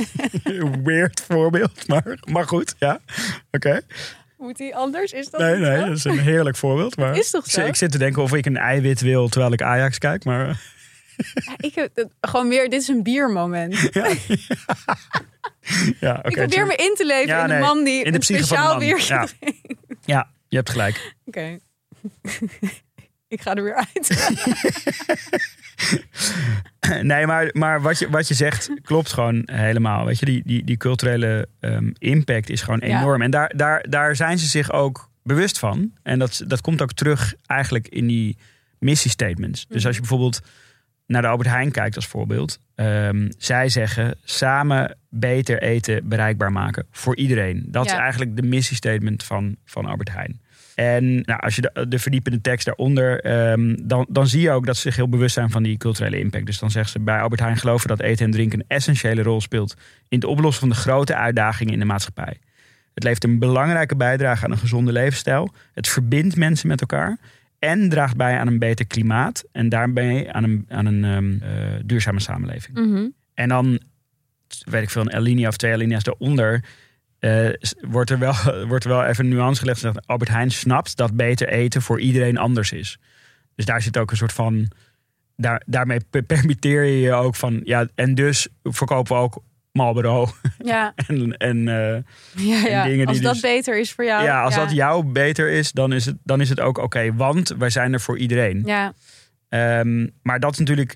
[0.84, 3.00] weird voorbeeld, maar, maar goed, ja.
[3.52, 3.82] Oké.
[4.38, 5.12] Moet die anders?
[5.12, 5.86] Is dat Nee, niet nee, zo?
[5.86, 6.98] dat is een heerlijk voorbeeld.
[6.98, 7.66] Maar is toch zo?
[7.66, 10.62] Ik zit te denken of ik een eiwit wil terwijl ik Ajax kijk, maar...
[11.34, 13.76] Ja, ik heb het, gewoon meer, dit is een biermoment.
[16.00, 18.24] Ja, oké, ik probeer me in te leven Ja, in de man die in de
[18.24, 19.28] speciaal biertje Ja.
[20.06, 21.16] Ja, je hebt gelijk.
[21.26, 21.60] Oké.
[23.28, 24.08] ik ga er weer uit.
[27.02, 30.06] Nee, maar, maar wat, je, wat je zegt klopt gewoon helemaal.
[30.06, 33.00] Weet je, die, die, die culturele ehm, impact is gewoon Ja.
[33.00, 33.22] enorm.
[33.22, 35.92] En daar, daar, daar zijn ze zich ook bewust van.
[36.04, 38.38] En dat, dat komt ook terug eigenlijk in die
[38.80, 39.66] missiestatements.
[39.68, 40.40] Dus als je bijvoorbeeld
[41.06, 42.60] naar de Albert Heijn kijkt als voorbeeld.
[42.76, 47.64] ehm, zij zeggen samen beter eten bereikbaar maken voor iedereen.
[47.68, 50.42] Dat is eigenlijk de missiestatement van, van Albert Heijn.
[50.78, 54.66] En nou, als je de, de verdiepende tekst daaronder, ehm, dan, dan zie je ook
[54.66, 56.46] dat ze zich heel bewust zijn van die culturele impact.
[56.46, 59.42] Dus dan zeggen ze bij Albert Heijn geloven dat eten en drinken een essentiële rol
[59.42, 59.76] speelt
[60.08, 62.38] in het oplossen van de grote uitdagingen in de maatschappij.
[62.94, 65.54] Het levert een belangrijke bijdrage aan een gezonde levensstijl.
[65.74, 67.18] Het verbindt mensen met elkaar.
[67.60, 69.44] En draagt bij aan een beter klimaat.
[69.52, 72.78] En daarmee aan een, aan een ehm, eh, duurzame samenleving.
[72.78, 73.08] Mhm.
[73.34, 73.80] En dan,
[74.66, 76.64] weet ik veel, een alinea of twee alinea's daaronder.
[77.20, 77.50] Eh,
[77.82, 78.34] wordt, er wel,
[78.68, 79.82] wordt er wel even een nuance gelegd.
[79.82, 83.00] Dat Albert Heijn snapt dat beter eten voor iedereen anders is.
[83.56, 84.72] Dus daar zit ook een soort van.
[85.36, 87.62] Daar, daarmee per- permitteer je je ook van.
[87.64, 90.28] Ja, en dus verkopen we ook Marlboro.
[90.64, 92.04] Ja, En, en eh,
[92.48, 92.84] ja, ja.
[92.84, 94.24] dingen die als dat dus- beter is voor jou.
[94.24, 97.14] ja, als dat jou beter is, dan is het, dan is het ook oké.
[97.16, 98.62] want wij zijn er voor iedereen.
[98.66, 98.94] Ja,
[99.50, 100.96] Ehm, maar dat is natuurlijk.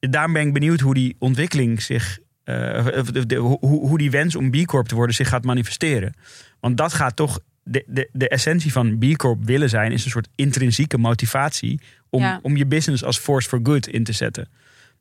[0.00, 2.18] Daarom ben ik benieuwd hoe die ontwikkeling zich.
[2.44, 5.44] Eh, of de, de- hoe, hoe die wens om B Corp te worden zich gaat
[5.44, 6.14] manifesteren.
[6.60, 7.40] Want dat gaat toch.
[7.66, 11.80] De, de, de essentie van B Corp willen zijn is een soort intrinsieke motivatie
[12.10, 12.38] om, Ja.
[12.42, 14.48] om je business als force for good in te zetten.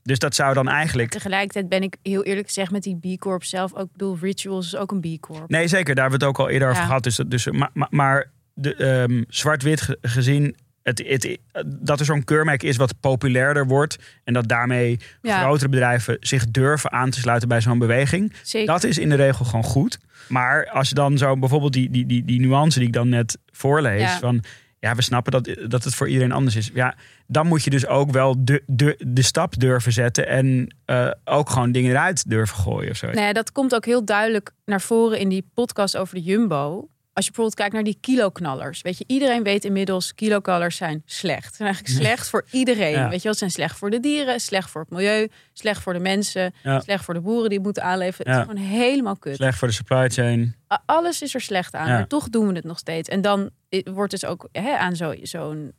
[0.04, 1.10] Dus dat zou dan eigenlijk.
[1.10, 3.86] tegelijkertijd ben ik heel eerlijk gezegd met die B Corp zelf ook.
[3.86, 5.50] Ik bedoel, Rituals is ook een B Corp.
[5.50, 5.96] Nee, zeker.
[5.96, 7.04] Daar hebben we het ook al eerder over gehad.
[7.04, 10.56] Dus, dat- dus, maar maar, maar de, ehm, zwart-wit ge- gezien.
[10.84, 13.98] Het, het, dat er zo'n keurmerk is wat populairder wordt.
[14.24, 15.40] En dat daarmee Ja.
[15.42, 18.34] grotere bedrijven zich durven aan te sluiten bij zo'n beweging.
[18.44, 18.74] Zeker.
[18.74, 20.00] Dat is in de regel gewoon goed.
[20.28, 23.38] Maar als je dan zo bijvoorbeeld die, die, die, die nuance die ik dan net
[23.52, 24.02] voorlees.
[24.02, 24.20] Ja.
[24.20, 24.44] Van
[24.80, 26.70] ja, we snappen dat, dat het voor iedereen anders is.
[26.74, 26.96] Ja,
[27.28, 30.28] dan moet je dus ook wel de, de, de stap durven zetten.
[30.28, 33.12] En eh, ook gewoon dingen eruit durven gooien of zo.
[33.12, 36.88] Ja, dat komt ook heel duidelijk naar voren in die podcast over de Jumbo.
[37.14, 38.82] Als je bijvoorbeeld kijkt naar die kiloknallers.
[38.82, 41.50] Weet je, iedereen weet inmiddels, kiloknallers zijn slecht.
[41.50, 42.92] Ze zijn eigenlijk slecht voor iedereen.
[42.92, 43.10] Ja.
[43.10, 45.94] Weet je wel, ze zijn slecht voor de dieren, slecht voor het milieu, slecht voor
[45.94, 46.80] de mensen, Ja.
[46.80, 48.32] slecht voor de boeren die het moeten aanleveren.
[48.34, 48.40] Ja.
[48.40, 49.36] Het is gewoon helemaal kut.
[49.36, 50.56] Slecht voor de supply chain.
[50.86, 53.10] Alles is er slecht aan, maar toch doen we het nog steeds.
[53.10, 55.72] En dan i- wordt dus ook hè, aan zo- zo'n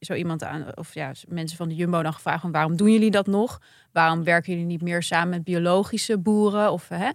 [0.00, 3.10] zo iemand aan, of ja, mensen van de Jumbo dan gevraagd: van waarom doen jullie
[3.10, 3.58] dat nog?
[3.92, 6.72] Waarom werken jullie niet meer samen met biologische boeren?
[6.72, 7.08] Of, hè?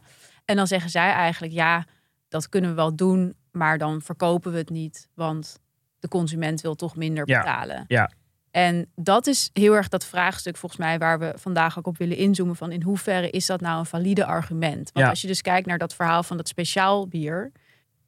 [0.45, 1.86] En dan zeggen zij eigenlijk: ja,
[2.30, 5.60] dat kunnen we wel doen, maar dan verkopen we het niet, want
[6.00, 7.84] de consument wil toch minder betalen.
[7.88, 8.12] Ja.
[8.52, 12.17] En dat is heel erg dat vraagstuk volgens mij waar we vandaag ook op willen
[12.17, 14.89] inzoomen van in hoeverre is dat nou een valide argument?
[14.93, 17.52] Want als je dus kijkt naar dat verhaal van dat speciaal bier,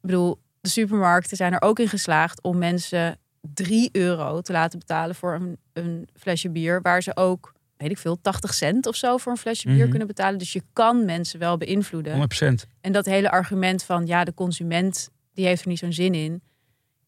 [0.00, 5.14] bedoel, de supermarkten zijn er ook in geslaagd om mensen 3 euro te laten betalen
[5.14, 9.16] voor een, een flesje bier, waar ze ook, weet ik veel, 80 cent of zo
[9.16, 9.88] voor een flesje bier Mhm.
[9.88, 10.38] kunnen betalen.
[10.38, 12.12] Dus je kan mensen wel beïnvloeden.
[12.12, 12.66] 100%.
[12.80, 16.42] En dat hele argument van ja, de consument die heeft er niet zo'n zin in,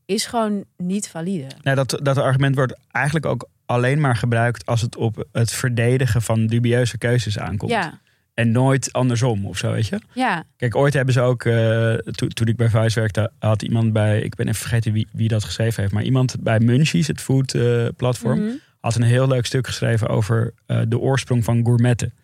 [0.06, 1.46] is gewoon niet valide.
[1.62, 6.22] Nou, dat, dat argument wordt eigenlijk ook alleen maar gebruikt als het op het verdedigen
[6.22, 7.70] van dubieuze keuzes aankomt.
[7.70, 8.00] Ja,
[8.34, 9.98] En nooit andersom of zo, weet je.
[10.14, 11.42] ja, Kijk, ooit hebben ze ook,
[12.12, 15.28] to- toen ik bij Vice werkte, had iemand bij, ik ben even vergeten wie, wie
[15.28, 18.50] dat geschreven heeft, maar iemand bij Munchies, het food eh, platform, Mhm.
[18.80, 22.14] had een heel leuk stuk geschreven over eh, de oorsprong van gourmetten.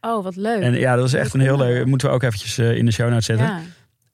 [0.00, 0.62] Oh, wat leuk.
[0.62, 3.08] En ja, dat is echt een heel leuk, moeten we ook eventjes in de show
[3.08, 3.46] notes zetten.
[3.46, 3.60] ja.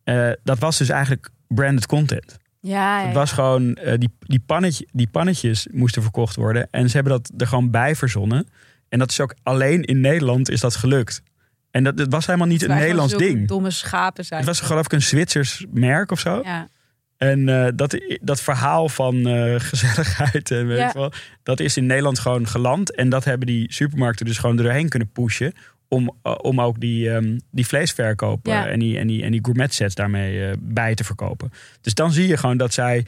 [0.05, 2.37] Eh, dat was dus eigenlijk branded content.
[2.61, 6.69] Ja, ja, Het was gewoon, eh, die, die, pannetje, die pannetjes moesten verkocht worden.
[6.71, 8.49] En ze hebben dat er gewoon bij verzonnen.
[8.89, 11.23] En dat is ook alleen in Nederland is dat gelukt.
[11.71, 13.49] En dat, dat was helemaal niet een Nederlands ding.
[13.49, 14.41] Domme schapen zijn.
[14.41, 16.41] Het was geloof ik een Zwitsers merk of zo.
[16.45, 16.69] Ja,
[17.17, 19.15] En eh, dat, dat verhaal van
[19.61, 20.93] gezelligheid en weet Ja.
[20.93, 21.13] wel,
[21.43, 22.95] dat is in Nederland gewoon geland.
[22.95, 25.53] En dat hebben die supermarkten dus gewoon doorheen kunnen pushen.
[25.95, 28.67] Om, eh, om ook die, ehm, die vleesverkoop Ja.
[28.69, 31.51] en, die, en, die, en die gourmet sets daarmee eh, bij te verkopen.
[31.81, 33.07] Dus dan zie je gewoon dat zij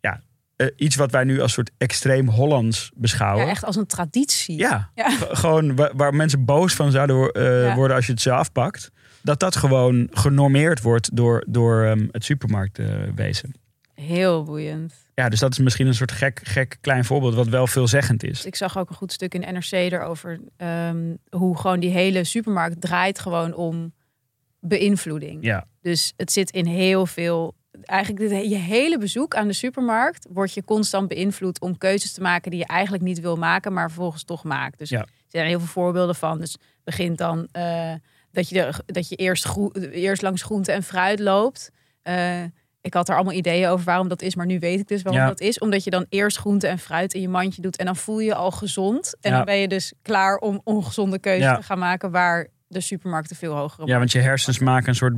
[0.00, 0.20] ja,
[0.56, 3.44] eh, iets wat wij nu als soort extreem Hollands beschouwen.
[3.44, 4.58] ja, echt als een traditie.
[4.58, 4.90] Ja,
[5.28, 7.74] gewoon wa- waar, mensen boos van zouden Ja.
[7.74, 8.90] worden als je het ze afpakt.
[9.22, 13.54] Dat dat gewoon genormeerd wordt door, door ehm, het supermarktwezen.
[13.94, 14.94] Heel boeiend.
[15.18, 18.44] Ja, dus dat is misschien een soort gek, gek klein voorbeeld wat wel veelzeggend is.
[18.44, 22.80] Ik zag ook een goed stuk in NRC erover ehm, hoe gewoon die hele supermarkt
[22.80, 23.92] draait gewoon om
[24.60, 25.44] beïnvloeding.
[25.44, 27.54] Ja, Dus het zit in heel veel.
[27.82, 32.20] Eigenlijk dit- je hele bezoek aan de supermarkt wordt je constant beïnvloed om keuzes te
[32.20, 34.78] maken die je eigenlijk niet wil maken, maar vervolgens toch maakt.
[34.78, 35.00] Dus Ja.
[35.00, 36.38] er zijn heel veel voorbeelden van.
[36.38, 37.92] Dus begint dan eh,
[38.32, 41.70] dat, je de, dat je eerst, groe, eerst langs groente en fruit loopt.
[42.02, 42.42] Eh,
[42.80, 45.22] ik had er allemaal ideeën over waarom dat is, maar nu weet ik dus waarom
[45.22, 45.28] Ja.
[45.28, 45.58] dat is.
[45.58, 48.26] Omdat je dan eerst groente en fruit in je mandje doet en dan voel je
[48.26, 49.14] je al gezond.
[49.20, 49.36] En Ja.
[49.36, 51.56] dan ben je dus klaar om ongezonde keuzes Ja.
[51.56, 55.14] te gaan maken waar de supermarkten veel hogere Ja, want je hersens maken een soort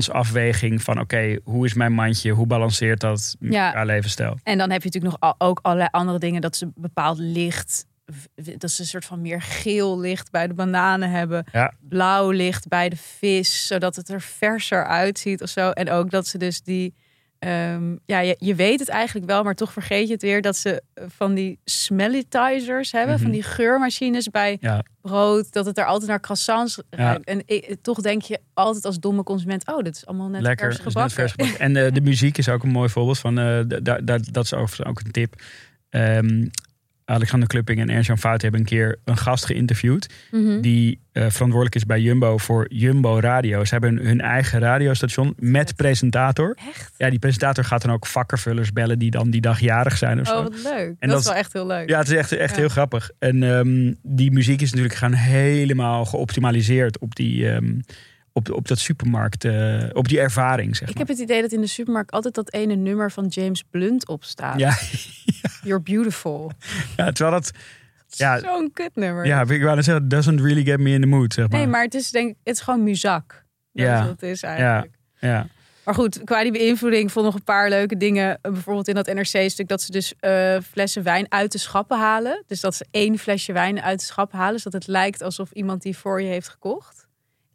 [0.00, 2.30] balansafweging van oké, hoe is mijn mandje?
[2.32, 3.70] Hoe balanceert dat Ja.
[3.70, 4.38] qua levensstijl?
[4.42, 6.40] En dan heb je natuurlijk nog ook allerlei andere dingen.
[6.40, 7.84] Dat ze bepaald licht,
[8.58, 11.44] dat ze een soort van meer geel licht bij de bananen hebben.
[11.52, 11.72] Ja.
[11.80, 15.70] Blauw licht bij de vis, zodat het er verser uitziet of zo.
[15.70, 16.94] En ook dat ze dus die,
[17.38, 20.42] ehm, ja, je, je weet het eigenlijk wel, maar toch vergeet je het weer.
[20.42, 23.22] Dat ze eh, van die smellitizers hebben, Mhm.
[23.22, 24.84] van die geurmachines bij Ja.
[25.00, 25.52] brood.
[25.52, 26.96] Dat het er altijd naar croissants Ja.
[26.96, 27.24] ruikt.
[27.24, 27.44] En
[27.82, 30.84] toch denk je altijd als domme consument, oh, dit is allemaal net Lekker, vers is
[30.84, 31.16] net gebakken.
[31.16, 31.58] vers gebakken.
[31.60, 35.00] En eh, de muziek is ook een mooi voorbeeld van, da- dat is overigens ook
[35.04, 35.42] een tip.
[35.88, 36.46] Ehm,
[37.10, 40.14] Alexander Klupping en Ernst-Jan Fout hebben een keer een gast geïnterviewd.
[40.30, 40.60] Mhm.
[40.60, 43.64] Die eh, verantwoordelijk is bij Jumbo voor Jumbo Radio.
[43.64, 46.56] Ze hebben hun eigen radiostation met presentator.
[46.68, 46.92] Echt?
[46.96, 50.26] Ja, die presentator gaat dan ook vakkenvullers bellen die dan die dag jarig zijn of
[50.26, 50.36] zo.
[50.36, 50.94] Oh, wat leuk.
[50.98, 51.88] En dat, dat is wel echt heel leuk.
[51.88, 52.60] Ja, het is echt, echt Ja.
[52.60, 53.10] heel grappig.
[53.18, 57.78] En ehm, die muziek is natuurlijk gaan helemaal geoptimaliseerd op, die, ehm,
[58.32, 61.06] op, op dat supermarkt, eh, op die ervaring, zeg Ik maar.
[61.06, 64.24] heb het idee dat in de supermarkt altijd dat ene nummer van James Blunt op
[64.24, 64.58] staat.
[64.58, 64.78] Ja,
[65.64, 66.52] You're beautiful.
[66.96, 67.50] ja, terwijl dat,
[68.08, 69.26] ja, Zo'n kutnummer.
[69.26, 71.58] ja, ik wou zeggen, doesn't really get me in the mood, zeg maar.
[71.58, 73.44] Nee, maar het is denk het is gewoon muzak.
[73.72, 74.06] Dat Ja.
[74.06, 74.92] het is eigenlijk.
[75.20, 75.46] Ja,
[75.84, 78.38] Maar goed, qua die beïnvloeding vond nog een paar leuke dingen.
[78.42, 82.44] Eh, Bijvoorbeeld in dat NRC-stuk dat ze dus eh, flessen wijn uit de schappen halen.
[82.46, 84.60] Dus dat ze één flesje wijn uit de schap halen.
[84.60, 87.06] Zodat het lijkt alsof iemand die voor je heeft gekocht.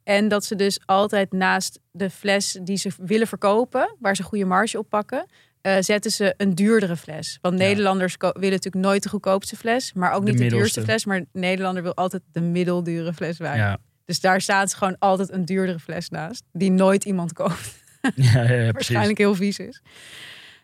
[0.05, 4.45] En dat ze dus altijd naast de fles die ze willen verkopen, waar ze goede
[4.45, 5.25] marge op pakken,
[5.61, 7.37] eh, zetten ze een duurdere fles.
[7.41, 7.65] Want Ja.
[7.65, 11.05] Nederlanders willen natuurlijk nooit de goedkoopste fles, maar ook De niet de, duurste fles.
[11.05, 13.77] Maar Nederlander wil altijd de middeldure fles ja.
[14.05, 18.11] Dus daar staat ze gewoon altijd een duurdere fles naast, die nooit iemand koopt ja,
[18.15, 18.71] ja, ja, precies.
[18.71, 19.81] waarschijnlijk heel vies is.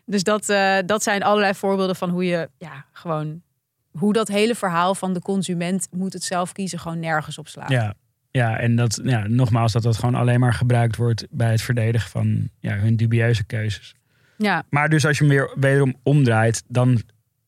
[0.04, 3.42] Dus dat, eh, dat zijn allerlei voorbeelden van hoe je ja, gewoon
[3.90, 7.70] hoe dat hele verhaal van de consument moet het zelf kiezen gewoon nergens op slaat.
[7.70, 7.94] Ja,
[8.32, 12.10] ja, en dat, ja, nogmaals, dat dat gewoon alleen maar gebruikt wordt bij het verdedigen
[12.10, 13.94] van ja, hun dubieuze keuzes.
[14.36, 14.64] ja.
[14.70, 17.02] Maar dus als je hem weer wederom omdraait, dan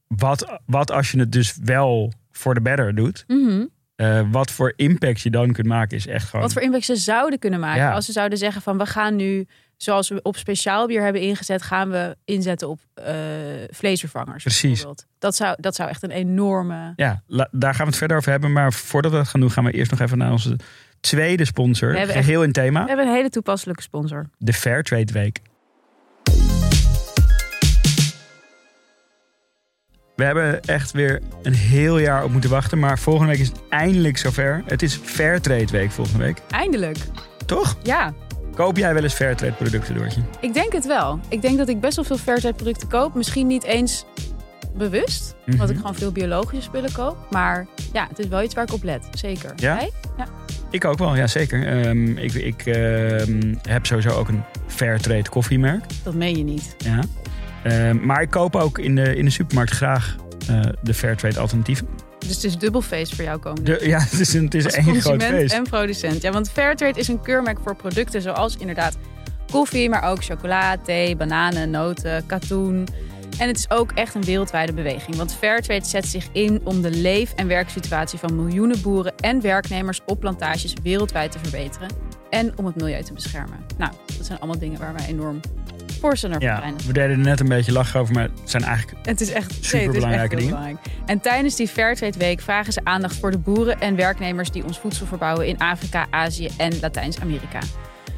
[0.06, 3.24] wat, wat als je het dus wel voor de better doet?
[3.26, 3.64] Mhm.
[3.96, 6.42] Eh, wat voor impact je dan kunt maken is echt gewoon...
[6.44, 7.92] Wat voor impact ze zouden kunnen maken Ja.
[7.92, 11.62] als ze zouden zeggen van we gaan nu zoals we op speciaal bier hebben ingezet,
[11.62, 13.14] gaan we inzetten op eh,
[13.70, 14.42] vleesvervangers.
[14.42, 14.84] Precies.
[15.18, 16.92] Dat zou, dat zou echt een enorme.
[16.96, 18.52] Ja, la- daar gaan we het verder over hebben.
[18.52, 20.56] Maar voordat we dat gaan doen, gaan we eerst nog even naar onze
[21.00, 21.90] tweede sponsor.
[21.92, 22.86] We hebben Geheel in We thema.
[22.86, 24.26] hebben een hele toepasselijke sponsor.
[24.38, 25.40] De Fairtrade Week.
[30.16, 32.78] We hebben echt weer een heel jaar op moeten wachten.
[32.78, 34.62] Maar volgende week is het eindelijk zover.
[34.66, 36.38] Het is Fairtrade Week volgende week.
[36.50, 36.96] Eindelijk.
[37.46, 37.76] Toch?
[37.82, 38.14] Ja,
[38.54, 40.20] Koop jij wel eens Fairtrade producten, Doortje?
[40.40, 41.20] Ik denk het wel.
[41.28, 43.14] Ik denk dat ik best wel veel Fairtrade producten koop.
[43.14, 44.04] Misschien niet eens
[44.76, 45.50] bewust, Mhm.
[45.52, 47.16] omdat ik gewoon veel biologische spullen koop.
[47.30, 49.08] Maar ja, het is wel iets waar ik op let.
[49.14, 49.52] Zeker.
[49.56, 49.74] Ja?
[49.76, 49.90] Jij?
[50.70, 51.66] Ik ook wel, ja zeker.
[51.66, 55.84] Ehm, ik ik ehm, heb sowieso ook een Fairtrade koffiemerk.
[56.02, 56.74] Dat meen je niet.
[56.78, 57.00] Ja.
[57.62, 60.16] Ehm, maar ik koop ook in de, in de supermarkt graag
[60.48, 61.88] eh, de Fairtrade alternatieven.
[62.26, 63.64] Dus het is dubbel feest voor jou komen.
[63.64, 65.52] De, ja, het is, een, het is Als één groot consument feest.
[65.54, 66.22] en producent.
[66.22, 68.96] Ja, want Fairtrade is een keurmerk voor producten zoals inderdaad
[69.50, 72.86] koffie, maar ook chocola, thee, bananen, noten, katoen.
[73.38, 75.16] En het is ook echt een wereldwijde beweging.
[75.16, 80.00] Want Fairtrade zet zich in om de leef- en werksituatie van miljoenen boeren en werknemers
[80.06, 81.88] op plantages wereldwijd te verbeteren.
[82.30, 83.58] En om het milieu te beschermen.
[83.78, 85.40] Nou, dat zijn allemaal dingen waar wij enorm
[86.38, 89.06] Ja, we deden er net een beetje lachen over, maar het zijn eigenlijk...
[89.06, 90.54] Het is echt nee, het is Superbelangrijke echt heel dingen.
[90.54, 90.86] belangrijk.
[91.06, 94.78] En tijdens die Fairtrade Week vragen ze aandacht voor de boeren en werknemers die ons
[94.78, 97.58] voedsel verbouwen in Afrika, Azië en Latijns-Amerika.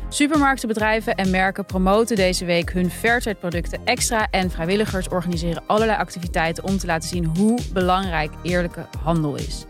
[0.09, 5.99] Supermarkten, bedrijven en merken promoten deze week hun Fairtrade producten extra en vrijwilligers organiseren allerlei
[5.99, 9.65] activiteiten om te laten zien hoe belangrijk eerlijke handel is.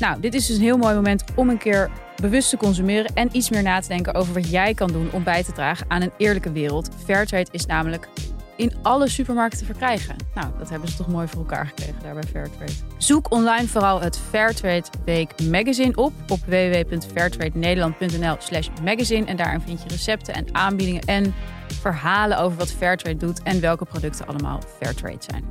[0.00, 3.28] Nou, dit is dus een heel mooi moment om een keer bewust te consumeren en
[3.32, 6.02] iets meer na te denken over wat jij kan doen om bij te dragen aan
[6.02, 6.88] een eerlijke wereld.
[7.04, 8.08] Fairtrade is namelijk
[8.56, 10.16] in alle supermarkten te verkrijgen.
[10.34, 12.72] Nou, dat hebben ze toch mooi voor elkaar gekregen daar bij Fairtrade.
[12.98, 19.26] Zoek online vooral het Fairtrade Week magazine op op www.fairtradenederland.nl slash magazine.
[19.26, 21.34] En daarin vind je recepten en aanbiedingen en
[21.80, 25.44] verhalen over wat Fairtrade doet en welke producten allemaal Fairtrade zijn.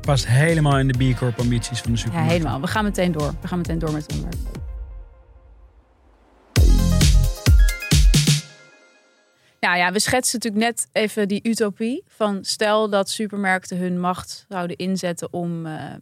[0.00, 2.32] Past helemaal in de B Corp ambities van de Ja, supermarkt.
[2.32, 2.60] helemaal.
[2.60, 3.34] We gaan meteen door.
[3.40, 4.63] We gaan meteen door met het onderwerp.
[9.64, 14.46] Nou ja, we schetsen natuurlijk net even die utopie van stel dat supermarkten hun macht
[14.48, 15.94] zouden inzetten om eh,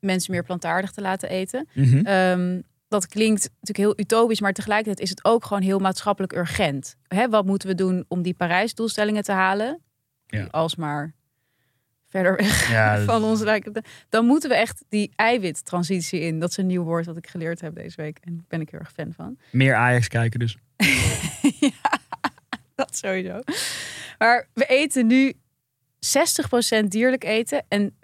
[0.00, 1.68] mensen meer plantaardig te laten eten.
[1.74, 2.06] Mhm.
[2.06, 6.96] Ehm, dat klinkt natuurlijk heel utopisch, maar tegelijkertijd is het ook gewoon heel maatschappelijk urgent.
[7.08, 9.80] Hè, wat moeten we doen om die Parijs-doelstellingen te halen?
[10.26, 10.40] Ja.
[10.40, 11.14] Die alsmaar
[12.08, 13.82] verder weg Ja, van ons lijken.
[14.08, 16.38] Dan moeten we echt die eiwittransitie in.
[16.38, 18.18] Dat is een nieuw woord dat ik geleerd heb deze week.
[18.20, 19.38] En daar ben ik heel erg fan van.
[19.50, 20.56] Meer Ajax kijken dus.
[21.60, 21.87] ja,
[22.78, 23.40] dat sowieso.
[24.18, 25.32] Maar we eten nu
[26.82, 27.98] 60% dierlijk eten en 40%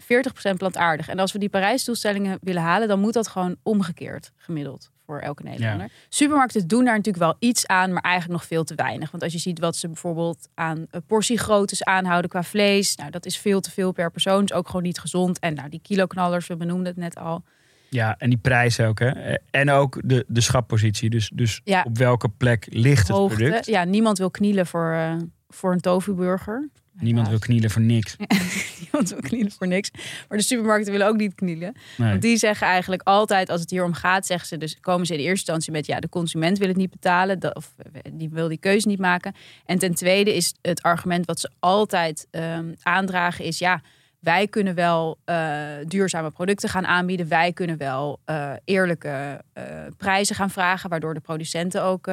[0.57, 1.09] plantaardig.
[1.09, 5.43] En als we die Parijsdoelstellingen willen halen, dan moet dat gewoon omgekeerd gemiddeld voor elke
[5.43, 5.91] Nederlander.
[6.09, 9.11] Supermarkten doen daar natuurlijk wel iets aan, maar eigenlijk nog veel te weinig.
[9.11, 13.27] Want als je ziet wat ze bijvoorbeeld aan eh, portiegroottes aanhouden qua vlees, nou dat
[13.27, 15.39] is veel te veel per persoon, is ook gewoon niet gezond.
[15.39, 17.45] En nou die kiloknallers, we benoemden het net al.
[17.94, 18.98] Ja, en die prijs ook.
[18.98, 19.35] Hè?
[19.50, 21.11] En ook de, de schappositie.
[21.11, 21.83] Dus, dus Ja.
[21.87, 23.37] op welke plek ligt het Hoogte.
[23.37, 23.66] product?
[23.66, 25.16] Ja, niemand wil knielen voor, eh,
[25.48, 26.68] voor een tofu-burger.
[26.98, 28.16] Niemand wil knielen voor niks.
[28.80, 29.90] Niemand wil knielen voor niks.
[30.28, 31.74] Maar de supermarkten willen ook niet knielen.
[31.96, 32.09] Nee.
[32.09, 35.12] Want die zeggen eigenlijk altijd, als het hier om gaat, zeggen ze dus komen ze
[35.12, 38.28] in eerste instantie met ja, de consument wil het niet betalen, dat, of eh, die
[38.28, 39.35] wil die keuze niet maken.
[39.66, 43.83] En ten tweede is het argument wat ze altijd ehm, aandragen is ja,
[44.25, 49.65] wij kunnen wel eh, duurzame producten gaan aanbieden, wij kunnen wel eh, eerlijke eh,
[49.97, 52.11] prijzen gaan vragen, waardoor de producenten ook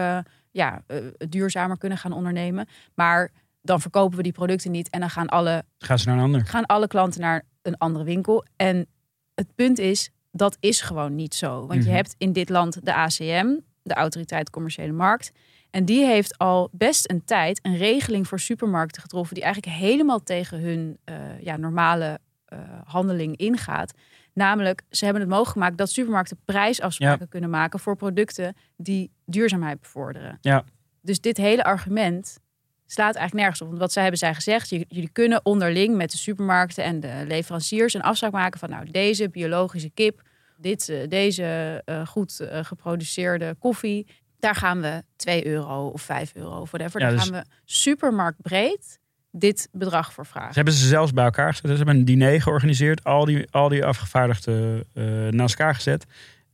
[0.52, 0.84] ja,
[1.30, 2.67] duurzamer kunnen gaan ondernemen.
[2.95, 6.24] Maar dan verkopen we die producten niet en dan gaan alle Gaan ze naar een
[6.24, 6.45] ander?
[6.45, 8.45] gaan alle klanten naar een andere winkel.
[8.56, 8.88] En
[9.36, 11.60] het punt is, dat is gewoon niet zo.
[11.67, 11.95] Want je Mhm.
[11.95, 13.47] hebt in dit land de ACM,
[13.84, 15.32] de Autoriteit Commerciële Markt.
[15.71, 19.36] En die heeft al best een tijd een regeling voor supermarkten getroffen...
[19.36, 23.93] die eigenlijk helemaal tegen hun eh, ja, normale eh, handeling ingaat.
[24.34, 27.79] Namelijk, ze hebben het mogelijk gemaakt dat supermarkten prijsafspraken kunnen maken...
[27.79, 30.38] voor producten die duurzaamheid bevorderen.
[30.41, 30.63] Ja.
[31.01, 32.39] Dus dit hele argument
[32.86, 33.67] slaat eigenlijk nergens op.
[33.67, 37.93] Want wat zij hebben zij gezegd, jullie kunnen onderling met de supermarkten en de leveranciers
[37.93, 40.21] een afspraak maken van nou deze biologische kip,
[40.57, 44.07] dit, eh, deze goed geproduceerde koffie,
[44.41, 47.01] daar gaan we 2 euro of 5 euro of whatever.
[47.01, 48.99] Ja, daar dus- gaan we supermarktbreed
[49.32, 50.56] dit bedrag voor Ze vragen.
[50.56, 51.69] hebben ze zelfs bij elkaar gezet.
[51.69, 53.04] Ze hebben een diner georganiseerd.
[53.04, 56.06] Al die, al die afgevaardigden eh, naast elkaar gezet.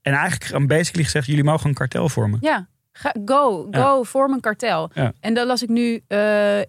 [0.02, 2.40] En eigenlijk basically gezegd, jullie mogen een kartel vormen.
[2.42, 4.90] Ja, ga, go, go, vorm een kartel.
[4.94, 5.14] Ja.
[5.20, 6.60] En dan las ik nu eh,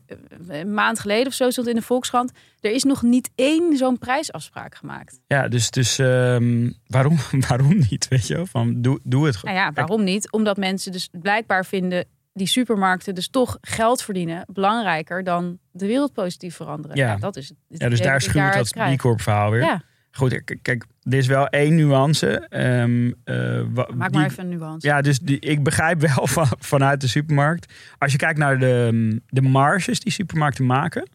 [0.49, 2.33] een maand geleden of zo stond in de Volkskrant.
[2.61, 5.21] Er is nog niet één zo'n prijsafspraak gemaakt.
[5.27, 7.17] Ja, dus, dus ehm, waarom,
[7.49, 8.09] waarom niet?
[8.09, 8.47] Weet je?
[8.47, 9.55] Van, doe, doe het gewoon.
[9.55, 10.33] Nou ja, waarom niet?
[10.33, 16.13] Omdat mensen dus blijkbaar vinden die supermarkten dus toch geld verdienen belangrijker dan de wereld
[16.13, 16.97] positief veranderen.
[16.97, 17.07] Ja.
[17.07, 17.59] Ja, dat is het.
[17.69, 18.97] Ja, dus daar dat schuurt dat krijg.
[18.97, 19.61] B Corp verhaal weer.
[19.61, 22.47] Ja, Goed, kijk, er is wel één nuance.
[22.49, 24.87] ehm, eh, maak die- maar even een nuance.
[24.87, 27.73] Ja, dus die, ik begrijp wel van, vanuit de supermarkt.
[27.99, 31.09] Als je kijkt naar de, de marges die supermarkten maken,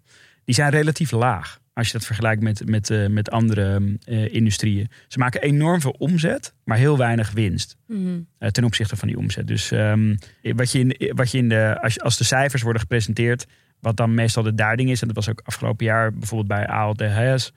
[0.45, 1.61] die zijn relatief laag.
[1.73, 4.89] Als je dat vergelijkt met, met, eh, met andere eh, industrieën.
[5.07, 7.77] Ze maken enorm veel omzet, maar heel weinig winst.
[7.87, 8.19] Mhm.
[8.51, 9.47] ten opzichte van die omzet.
[9.47, 13.45] Dus ehm, wat je in, wat je in de, als, als de cijfers worden gepresenteerd,
[13.79, 16.99] wat dan meestal de duiding is, en dat was ook afgelopen jaar bijvoorbeeld bij ALD
[17.01, 17.53] Hayes,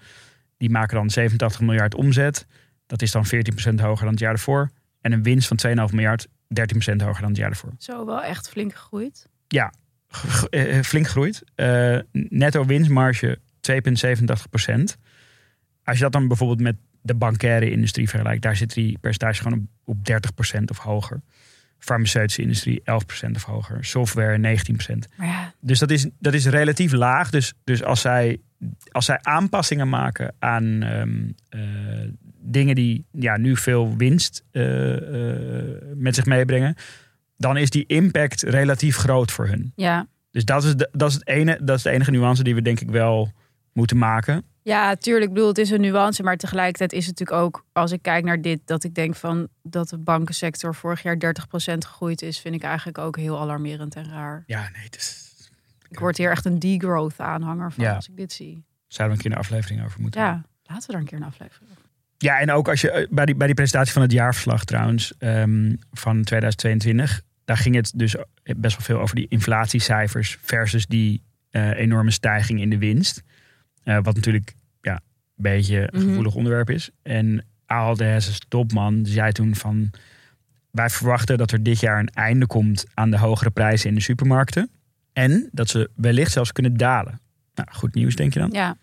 [0.56, 2.46] die maken dan 87 miljard omzet.
[2.86, 3.28] Dat is dan 14%
[3.74, 4.70] hoger dan het jaar ervoor.
[5.00, 6.30] En een winst van 2,5 miljard, 13%
[6.96, 7.72] hoger dan het jaar ervoor.
[7.78, 9.28] Zo wel echt flink gegroeid.
[10.08, 11.42] G- eh, flink groeit.
[11.54, 14.96] Eh, netto winstmarge 2,87%.
[15.84, 19.58] Als je dat dan bijvoorbeeld met de bankaire industrie vergelijkt, daar zit die percentage gewoon
[19.58, 21.20] op, op 30% of hoger.
[21.78, 23.84] Farmaceutische industrie 11% of hoger.
[23.84, 24.96] Software 19%.
[25.16, 27.30] Maar ja, Dus dat is, dat is relatief laag.
[27.30, 28.40] Dus, dus als, zij,
[28.90, 31.60] als zij aanpassingen maken aan ehm, eh,
[32.40, 36.74] dingen die ja, nu veel winst eh, eh, met zich meebrengen,
[37.36, 39.72] dan is die impact relatief groot voor hun.
[39.76, 40.06] ja.
[40.30, 42.62] Dus dat is, de, dat, is het ene, dat is de enige nuance die we
[42.62, 43.32] denk ik wel
[43.72, 44.44] moeten maken.
[44.66, 45.26] Ja, tuurlijk.
[45.26, 48.24] Ik bedoel, het is een nuance, maar tegelijkertijd is het natuurlijk ook, als ik kijk
[48.24, 51.18] naar dit, dat ik denk van dat de bankensector vorig jaar 30%
[51.78, 54.42] gegroeid is, vind ik eigenlijk ook heel alarmerend en raar.
[54.46, 55.30] Ja, nee, het is,
[55.88, 57.94] Ik word hier echt een degrowth aanhanger van Ja.
[57.94, 58.64] als ik dit zie.
[58.86, 60.20] zouden we een keer een aflevering over moeten.
[60.20, 61.82] Ja, laten we daar een keer een aflevering over.
[62.18, 65.12] Ja, en ook als je eh, bij die, bij die presentatie van het jaarverslag trouwens
[65.18, 71.22] ehm, van 2022, daar ging het dus best wel veel over die inflatiecijfers versus die
[71.50, 73.22] eh, enorme stijging in de winst.
[73.86, 75.00] Eh, wat natuurlijk ja, een
[75.36, 76.08] beetje een Mhm.
[76.08, 76.90] gevoelig onderwerp is.
[77.02, 79.90] En Hesses topman zei toen van
[80.70, 84.00] wij verwachten dat er dit jaar een einde komt aan de hogere prijzen in de
[84.00, 84.70] supermarkten.
[85.12, 87.20] En dat ze wellicht zelfs kunnen dalen.
[87.54, 88.50] Nou, goed nieuws denk je dan?
[88.52, 88.76] Ja,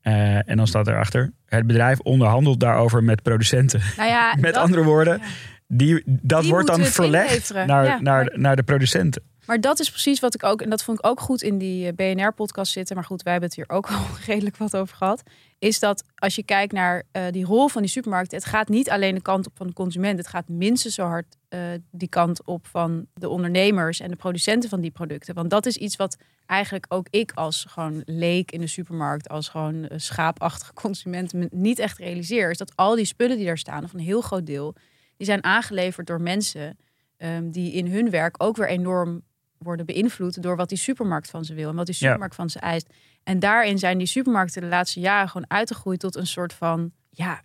[0.00, 3.80] Eh, en dan staat erachter, het bedrijf onderhandelt daarover met producenten.
[3.96, 5.24] nou ja, Met dat- andere woorden, ja.
[5.68, 9.22] die, dat Die wordt dan verlegd naar, Ja, naar, maar- naar de producenten.
[9.50, 11.86] Maar dat is precies wat ik ook, en dat vond ik ook goed in die
[11.86, 12.96] eh, BNR-podcast zitten.
[12.96, 15.22] Maar goed, wij hebben het hier ook al redelijk wat over gehad.
[15.58, 18.90] Is dat als je kijkt naar eh, die rol van die supermarkten, het gaat niet
[18.90, 20.18] alleen de kant op van de consument.
[20.18, 24.70] Het gaat minstens zo hard eh, die kant op van de ondernemers en de producenten
[24.70, 25.34] van die producten.
[25.34, 29.48] Want dat is iets wat eigenlijk ook ik als gewoon leek in de supermarkt, als
[29.48, 32.50] gewoon schaapachtige consument me niet echt realiseer.
[32.50, 34.74] Is dat al die spullen die daar staan, of een heel groot deel,
[35.16, 36.78] die zijn aangeleverd door mensen
[37.16, 39.22] ehm, die in hun werk ook weer enorm
[39.62, 42.00] worden beïnvloed door wat die supermarkt van ze wil en wat die Ja.
[42.06, 42.86] supermarkt van ze eist.
[43.22, 47.42] En daarin zijn die supermarkten de laatste jaren gewoon uitgegroeid tot een soort van, ja,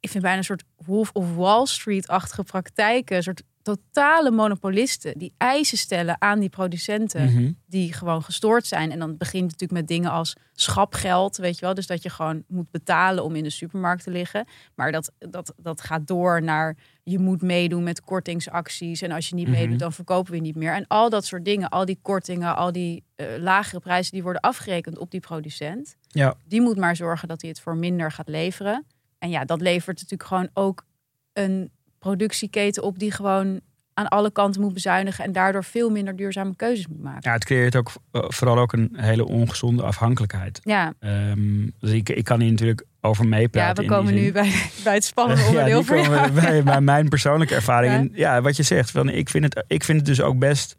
[0.00, 3.16] ik vind bijna een soort Wolf of Wall Street-achtige praktijken.
[3.16, 7.52] Een soort totale monopolisten die eisen stellen aan die producenten Mhm.
[7.66, 8.90] die gewoon gestoord zijn.
[8.92, 11.74] En dan begint het natuurlijk met dingen als schapgeld, weet je wel.
[11.74, 14.46] Dus dat je gewoon moet betalen om in de supermarkt te liggen.
[14.74, 16.76] Maar dat, dat, dat gaat door naar
[17.10, 19.02] je moet meedoen met kortingsacties.
[19.02, 19.56] En als je niet Mhm.
[19.56, 20.74] meedoet, dan verkopen we niet meer.
[20.74, 24.40] En al dat soort dingen, al die kortingen, al die eh, lagere prijzen, die worden
[24.42, 25.96] afgerekend op die producent.
[26.08, 26.34] Ja.
[26.44, 28.84] Die moet maar zorgen dat hij het voor minder gaat leveren.
[29.18, 30.84] En ja, dat levert natuurlijk gewoon ook
[31.32, 33.60] een productieketen op die gewoon
[33.98, 37.20] aan alle kanten moet bezuinigen en daardoor veel minder duurzame keuzes moet maken.
[37.22, 40.60] Ja, het creëert ook eh, vooral ook een hele ongezonde afhankelijkheid.
[40.62, 40.92] Ja,
[41.80, 43.74] dus ik, ik kan hier natuurlijk over ja meepraten.
[43.74, 44.52] we in die komen nu bij,
[44.84, 46.32] bij het spannende ja, onderdeel voor jou.
[46.32, 47.92] we bij, bij mijn persoonlijke ervaring.
[47.92, 47.98] Ja.
[47.98, 50.74] En ja, wat je zegt, van, ik, vind het, ik vind het dus ook best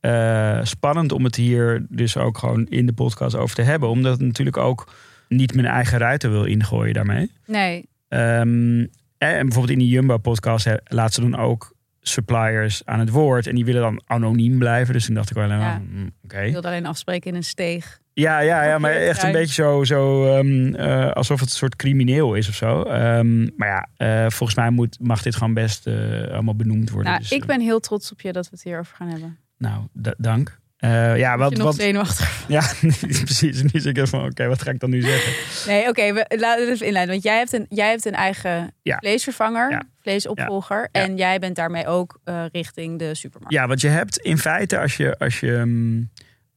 [0.00, 3.88] eh, spannend om het hier dus ook gewoon in de podcast over te hebben.
[3.88, 4.92] Omdat het natuurlijk ook
[5.28, 7.32] niet mijn eigen ruiten wil ingooien daarmee.
[7.46, 8.86] Nee, Ehm,
[9.18, 13.46] en bijvoorbeeld in die Jumbo-podcast laat ze dan ook suppliers aan het woord.
[13.46, 14.94] En die willen dan anoniem blijven.
[14.94, 15.78] Dus toen dacht ik wel, Ja.
[15.90, 16.40] mm, oké.
[16.40, 17.98] ik wilde alleen afspreken in een steeg.
[18.12, 21.76] Ja, ja, ja, maar echt een beetje zo, zo ehm, eh, alsof het een soort
[21.76, 22.82] crimineel is of zo.
[22.82, 25.94] Ehm, maar ja, eh, volgens mij moet, mag dit gewoon best eh,
[26.32, 27.08] allemaal benoemd worden.
[27.10, 29.38] Nou, Dus, ik ben heel trots op je dat we het hierover gaan hebben.
[29.58, 29.86] nou,
[30.18, 30.58] dank.
[30.80, 32.44] Eh, ja, Wat, je nog wat, zenuwachtig.
[32.48, 32.62] ja,
[33.00, 33.62] precies.
[33.72, 35.32] Nu zit ik van, oké, wat ga ik dan nu zeggen?
[35.72, 37.12] Nee, oké, we laten het even inleiden.
[37.14, 38.96] Want jij hebt een, jij hebt een eigen Ja.
[38.96, 39.82] vleesvervanger, Ja.
[40.00, 40.88] vleesopvolger.
[40.92, 41.02] Ja.
[41.02, 43.54] En jij bent daarmee ook eh, richting de supermarkt.
[43.54, 45.96] Ja, want je hebt in feite, als je, als je ehm,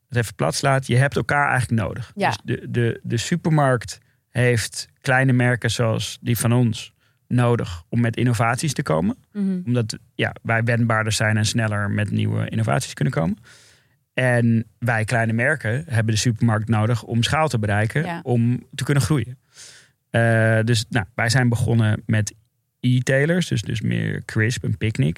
[0.07, 2.11] het even plat slaat, je hebt elkaar eigenlijk nodig.
[2.15, 2.28] Ja.
[2.30, 3.97] Dus de, de, de supermarkt
[4.30, 6.93] heeft kleine merken zoals die van ons
[7.28, 9.17] nodig om met innovaties te komen.
[9.32, 9.59] Mhm.
[9.65, 13.38] Omdat ja, wij wendbaarder zijn en sneller met nieuwe innovaties kunnen komen.
[14.14, 18.20] En wij kleine merken hebben de supermarkt nodig om schaal te bereiken, Ja.
[18.24, 19.38] om te kunnen groeien.
[20.09, 22.34] Eh, dus nou, wij zijn begonnen met
[22.80, 25.18] e-tailers, dus, dus meer Crisp en Picnic,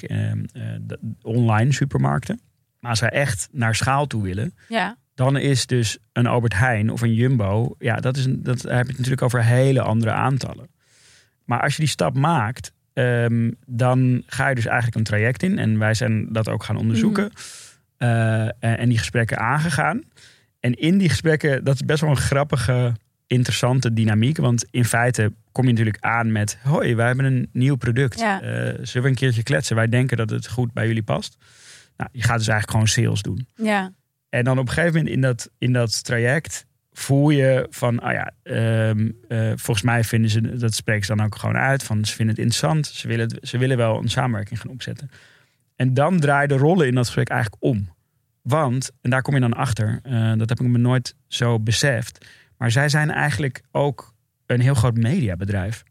[0.82, 2.40] de- online supermarkten.
[2.80, 6.90] Maar als wij echt naar schaal toe willen, Ja, dan is dus een Albert Heijn
[6.92, 10.12] of een Jumbo, ja, dat is een, dat heb je het natuurlijk over hele andere
[10.12, 10.68] aantallen.
[11.46, 15.60] Maar als je die stap maakt, ehm, dan ga je dus eigenlijk een traject in.
[15.60, 17.24] En wij zijn dat ook gaan onderzoeken.
[17.24, 17.32] en,
[17.98, 20.04] en die gesprekken aangegaan.
[20.60, 22.94] En in die gesprekken, dat is best wel een grappige,
[23.28, 24.38] interessante dynamiek.
[24.38, 28.20] Want in feite kom je natuurlijk aan met: hoi, wij hebben een nieuw product.
[28.20, 28.42] Ja.
[28.42, 28.48] Eh,
[28.82, 29.76] zullen we een keertje kletsen?
[29.76, 31.38] Wij denken dat het goed bij jullie past.
[31.98, 33.48] Nou, je gaat dus eigenlijk gewoon sales doen.
[33.56, 33.92] ja,
[34.30, 38.12] En dan op een gegeven moment in dat, in dat traject voel je van, ah
[38.14, 42.06] ja, ehm, eh, volgens mij vinden ze, dat spreken ze dan ook gewoon uit, van
[42.06, 45.10] ze vinden het interessant, ze willen, ze willen wel een samenwerking gaan opzetten.
[45.76, 47.94] En dan draaien de rollen in dat gesprek eigenlijk om.
[48.42, 52.26] Want, en daar kom je dan achter, eh, dat heb ik me nooit zo beseft,
[52.58, 54.14] maar zij zijn eigenlijk ook
[54.46, 55.84] een heel groot mediabedrijf.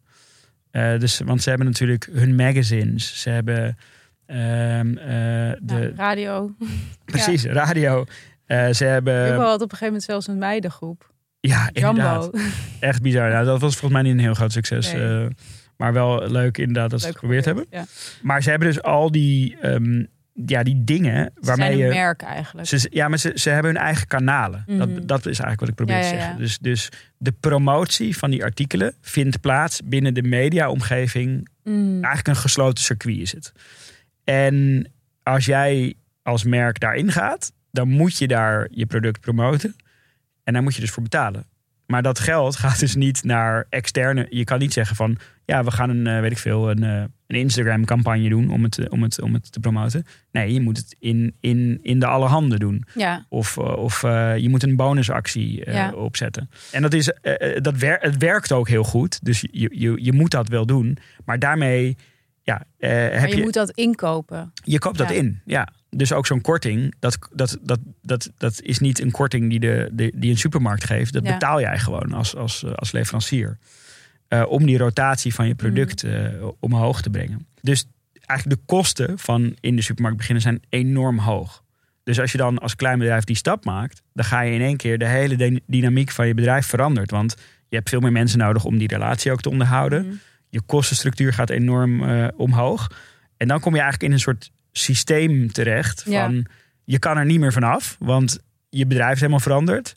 [0.70, 3.76] Eh, dus, want ze hebben natuurlijk hun magazines, ze hebben
[4.26, 5.06] ehm, eh,
[5.60, 6.54] de, Nou, radio.
[7.04, 8.04] Precies, radio.
[8.46, 9.26] Ze hebben.
[9.26, 11.12] Jumbo had op een gegeven moment zelfs een meidengroep.
[11.40, 12.30] ja, inderdaad.
[12.80, 13.30] Echt bizar.
[13.30, 14.92] Nou, dat was volgens mij niet een heel groot succes.
[14.92, 15.28] Nee.
[15.76, 17.66] Maar wel leuk inderdaad dat ze het geprobeerd hebben.
[17.70, 17.84] Ja.
[18.22, 20.04] Maar ze hebben dus al die, ehm,
[20.46, 21.92] ja, die dingen Ze waarmee zijn een je.
[21.94, 22.68] merk eigenlijk.
[22.68, 24.64] Ze, ja, maar ze, ze hebben hun eigen kanalen.
[24.66, 24.78] Mhm.
[24.78, 26.38] dat, dat is eigenlijk wat ik probeer Ja, te zeggen.
[26.38, 31.92] Dus, dus de promotie van die artikelen vindt plaats binnen de mediaomgeving Mm.
[31.92, 33.52] eigenlijk een gesloten circuit is het.
[34.24, 34.86] En
[35.22, 39.76] als jij als merk daarin gaat, dan moet je daar je product promoten.
[40.44, 41.46] En daar moet je dus voor betalen.
[41.86, 44.26] Maar dat geld gaat dus niet naar externe.
[44.30, 47.02] Je kan niet zeggen van, ja, we gaan een, eh, weet ik veel, een, eh,
[47.26, 50.04] een Instagram campagne doen om het, eh, om, het, om het te promoten.
[50.32, 52.84] Nee, je moet het in, in, in de alle handen doen.
[52.94, 54.00] Ja, Of, of
[54.36, 55.92] je moet een bonusactie eh, Ja.
[55.92, 56.50] opzetten.
[56.72, 57.12] En dat is,
[57.62, 59.24] dat wer het werkt ook heel goed.
[59.24, 60.96] Dus je, je, je moet dat wel doen.
[61.24, 61.96] Maar daarmee
[62.42, 64.52] ja, maar heb je, je, moet dat inkopen.
[64.64, 65.40] je koopt dat in.
[65.44, 65.68] Ja.
[65.96, 69.90] Dus ook zo'n korting, dat, dat, dat, dat, dat is niet een korting die, de,
[69.92, 71.12] de, die een supermarkt geeft.
[71.12, 71.32] Dat Ja.
[71.32, 73.58] betaal jij gewoon als, als, eh, als leverancier.
[74.28, 76.12] Eh, om die rotatie van je product Mhm.
[76.14, 77.46] eh, omhoog te brengen.
[77.60, 77.86] Dus
[78.26, 81.62] eigenlijk de kosten van in de supermarkt beginnen zijn enorm hoog.
[82.02, 84.76] Dus als je dan als klein bedrijf die stap maakt, dan ga je in één
[84.76, 87.10] keer de hele dy- dynamiek van je bedrijf verandert.
[87.10, 87.34] Want
[87.68, 90.06] je hebt veel meer mensen nodig om die relatie ook te onderhouden.
[90.06, 90.14] Mhm.
[90.48, 92.02] Je kostenstructuur gaat enorm
[92.36, 92.90] omhoog.
[93.36, 96.30] En dan kom je eigenlijk in een soort systeem terecht van Ja.
[96.84, 99.94] je kan er niet meer vanaf, want je bedrijf is helemaal veranderd.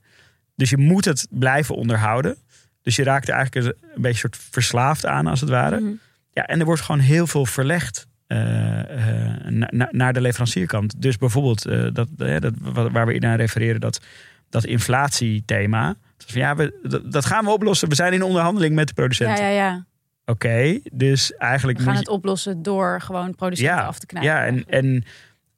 [0.55, 2.35] Dus je moet het blijven onderhouden.
[2.81, 5.79] Dus je raakt er eigenlijk een een beetje soort verslaafd aan, als het ware.
[5.79, 5.91] Mhm.
[6.31, 11.01] Ja, en er wordt gewoon heel veel verlegd eh, eh, na- na- naar de leverancierkant.
[11.01, 14.01] Dus bijvoorbeeld, eh, dat, dat, wa- waar we in aan refereren, dat,
[14.49, 15.95] dat inflatiethema.
[16.17, 17.89] Dus van, ja, we, dat, dat gaan we oplossen.
[17.89, 19.43] We zijn in onderhandeling met de Ja, producenten.
[19.45, 19.85] ja, ja.
[20.31, 24.31] Oké, dus eigenlijk We gaan moet het oplossen door gewoon producenten ja, af te knijpen.
[24.31, 25.03] Ja, en, en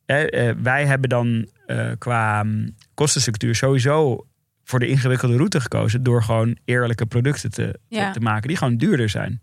[0.06, 4.26] eh, wij hebben dan eh, qua mm, kostenstructuur sowieso
[4.64, 8.12] voor de ingewikkelde route gekozen door gewoon eerlijke producten te, te- Ja.
[8.12, 9.40] te maken die gewoon duurder zijn.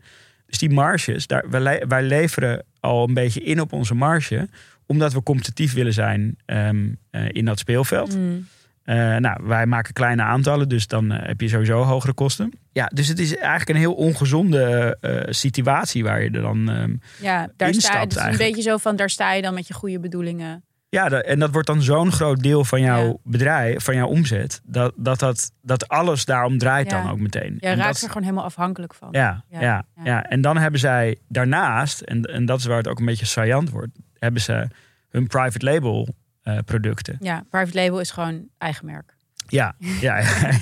[0.47, 4.49] Dus die marges, daar, wij, le- wij leveren al een beetje in op onze marge,
[4.87, 8.17] omdat we competitief willen zijn ehm, eh, in dat speelveld.
[8.17, 8.47] Mm.
[8.87, 12.53] Eh, nou, wij maken kleine aantallen, dus dan eh, heb je sowieso hogere kosten.
[12.73, 16.95] Ja, dus het is eigenlijk een heel ongezonde eh, situatie waar je er dan ehm,
[17.21, 17.73] Ja, daar sta je.
[17.75, 20.65] instapt Het is een beetje zo van, daar sta je dan met je goede bedoelingen.
[20.89, 23.15] Ja, en dat wordt dan zo'n groot deel van jouw Ja.
[23.23, 27.03] bedrijf, van jouw omzet, dat, dat, dat, dat alles daarom draait Ja.
[27.03, 27.55] dan ook meteen.
[27.59, 29.09] Je En raakt dat- er gewoon helemaal afhankelijk van.
[29.11, 30.25] ja, ja, Ja, ja, ja.
[30.25, 33.71] En dan hebben zij daarnaast, en, en dat is waar het ook een beetje saillant
[33.71, 34.69] wordt, hebben ze
[35.11, 36.09] hun private label
[36.47, 37.17] eh, producten.
[37.21, 39.15] Ja, private label is gewoon eigen merk.
[39.49, 40.51] Ja, ja, ja.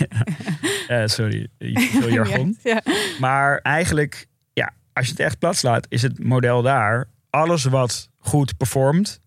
[0.88, 2.56] Eh, sorry, veel jargon.
[2.62, 2.82] Ja,
[3.20, 7.08] Maar eigenlijk, ja, als je het echt plat slaat, is het model daar.
[7.30, 9.20] Alles wat goed performt,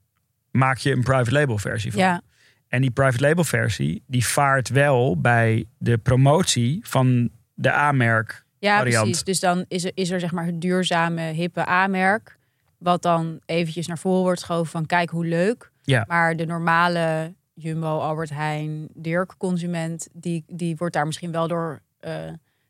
[0.52, 2.02] maak je een private label versie van.
[2.02, 2.22] ja,
[2.68, 8.46] En die private label versie, die vaart wel bij de promotie van de A-merk.
[8.60, 9.04] ja Variant.
[9.04, 9.24] precies.
[9.24, 12.38] Dus dan is er, is er zeg maar het duurzame, hippe A-merk.
[12.78, 15.72] Wat dan eventjes naar voren wordt geschoven van kijk hoe leuk.
[15.92, 16.04] Ja.
[16.08, 20.08] Maar de normale Jumbo, Albert Heijn, Dirk-consument...
[20.14, 22.14] Die, die wordt daar misschien wel door eh,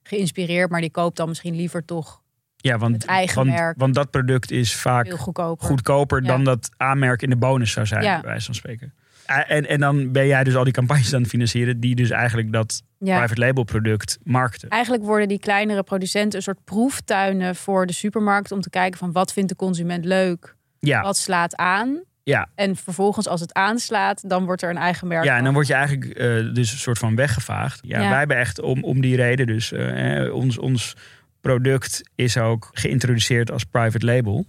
[0.03, 0.69] geïnspireerd.
[0.69, 2.21] Maar die koopt dan misschien liever toch
[2.57, 3.77] Ja, want, Het eigen want, merk.
[3.79, 5.67] want dat product is vaak goedkoper.
[5.67, 6.27] goedkoper Ja.
[6.27, 8.19] dan dat A-merk in de bonus zou zijn, Ja.
[8.21, 8.93] bij wijze van spreken.
[9.25, 12.09] Eh, En, en dan ben jij dus al die campagnes aan het financieren, die dus
[12.09, 13.17] eigenlijk dat Ja.
[13.17, 14.69] private label product markten.
[14.69, 19.11] Eigenlijk worden die kleinere producenten een soort proeftuinen voor de supermarkt om te kijken van
[19.11, 22.01] wat vindt de consument leuk, wat slaat aan.
[22.27, 22.49] Ja.
[22.55, 25.23] En vervolgens als het aanslaat, dan wordt er een eigen merk.
[25.23, 27.79] Ja, en dan word je eigenlijk eh, dus een soort van weggevaagd.
[27.83, 28.09] Ja, Ja.
[28.09, 29.71] Wij hebben echt om, om die reden dus...
[29.71, 30.95] eh, eh, ons, ons
[31.41, 34.45] product is ook geïntroduceerd als private label.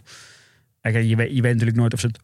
[0.81, 2.21] Kijk, je, weet, je weet natuurlijk nooit of ze het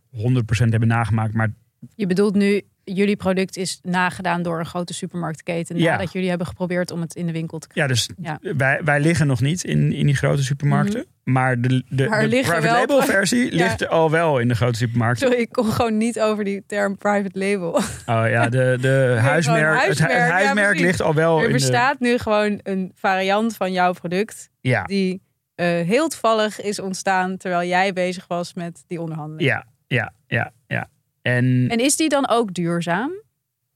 [0.67, 1.35] 100% hebben nagemaakt.
[1.35, 1.53] Maar
[1.95, 5.79] Je bedoelt nu, jullie product is nagedaan door een grote supermarktketen.
[5.79, 5.91] Ja.
[5.93, 7.95] Nadat jullie hebben geprobeerd om het in de winkel te krijgen.
[7.95, 8.55] ja, dus Ja.
[8.57, 11.07] Wij, wij liggen nog niet in, in die grote supermarkten.
[11.25, 13.65] Maar de, de, Maar de liggen private wel- label versie Ja.
[13.65, 15.27] ligt al wel in de grote supermarkten.
[15.27, 17.71] Sorry, ik kom gewoon niet over die term private label.
[17.75, 17.83] Oh
[18.29, 21.53] ja, de, de huismerk, het, hu- huismerk, het ligt al wel er in de...
[21.53, 24.51] bestaat nu gewoon een variant van jouw product.
[24.87, 25.23] Die
[25.55, 29.49] eh, heel toevallig is ontstaan terwijl jij bezig was met die onderhandeling.
[29.49, 30.89] ja, ja, ja, ja.
[31.25, 33.13] En, En is die dan ook duurzaam?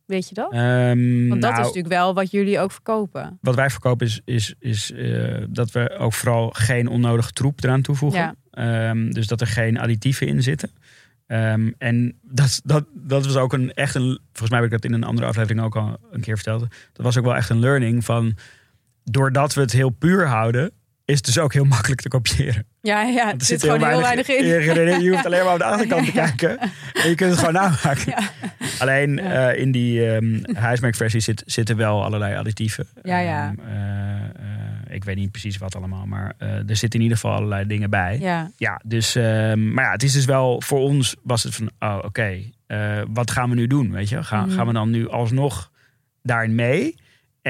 [0.05, 0.53] Weet je dat?
[0.53, 3.39] ehm, Want dat nou, is natuurlijk wel wat jullie ook verkopen.
[3.41, 7.83] Wat wij verkopen is, is, is eh, dat we ook vooral geen onnodige troep eraan
[7.83, 8.21] toevoegen.
[8.21, 8.35] Ja.
[8.91, 10.71] Ehm, dus dat er geen additieven in zitten.
[11.27, 14.19] Ehm, en dat, dat, dat was ook een echt een.
[14.33, 16.61] Volgens mij heb ik dat in een andere aflevering ook al een keer verteld.
[16.93, 18.37] Dat was ook wel echt een learning van.
[19.05, 20.73] Doordat we het heel puur houden,
[21.09, 22.67] is dus ook heel makkelijk te kopiëren.
[22.81, 24.47] Ja, ja Want er zit gewoon heel weinig in.
[24.47, 26.59] Je, je hoeft alleen maar op de achterkant te kijken.
[26.93, 28.03] En je kunt het gewoon namaken.
[28.07, 28.19] Ja.
[28.79, 29.51] Alleen Ja.
[29.51, 32.87] eh, in die ehm huismerkversie zit, zitten wel allerlei additieven.
[33.03, 33.55] Ja, ja.
[33.59, 37.37] Ehm, eh, eh, ik weet niet precies wat allemaal, maar er zitten in ieder geval
[37.37, 38.19] allerlei dingen bij.
[38.21, 41.71] Ja, Ja, dus, ehm, maar ja, het is dus wel voor ons was het van,
[41.79, 42.39] oh, oké,
[43.13, 43.91] wat gaan we nu doen?
[43.93, 44.25] Weet je, Mhm.
[44.51, 45.71] gaan we dan nu alsnog
[46.23, 46.95] daarin mee?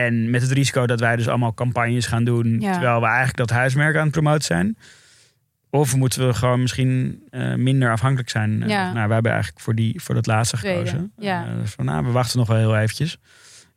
[0.07, 2.73] En met het risico dat wij dus allemaal campagnes gaan doen, Ja.
[2.73, 4.77] terwijl we eigenlijk dat huismerk aan het promoten zijn.
[5.71, 8.63] Of moeten we gewoon misschien eh, minder afhankelijk zijn?
[8.63, 8.93] Eh, Ja.
[8.93, 11.13] nou, we hebben eigenlijk voor, die, voor dat laatste gekozen.
[11.19, 11.47] ja.
[11.47, 13.19] Eh, dus van, nou, we wachten nog wel heel eventjes.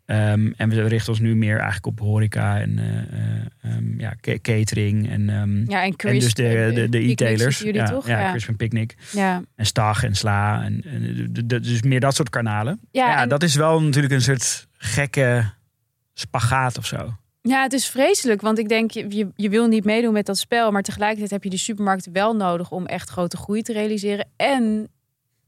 [0.06, 4.14] Ehm, en we richten ons nu meer eigenlijk op horeca en eh, eh, ehm, ja,
[4.22, 6.14] ca- catering en, ehm, ja en Chris.
[6.14, 7.60] en dus de, de, de e-tailers.
[7.60, 8.08] Jullie ja, toch?
[8.08, 8.96] ja, Ja, Crisp en Picnic.
[9.12, 9.42] ja.
[9.56, 10.64] En Stag en Sla.
[10.64, 12.80] En, en de- de- dus meer dat soort kanalen.
[12.92, 15.44] Ja, Ja, en- dat is wel natuurlijk een soort gekke
[16.14, 17.14] spagaat of zo.
[17.42, 18.42] ja, het is vreselijk.
[18.42, 20.72] Want ik denk, je, je, wil niet meedoen met dat spel.
[20.72, 24.28] Maar tegelijkertijd heb je die supermarkten wel nodig om echt grote groei te realiseren.
[24.36, 24.88] En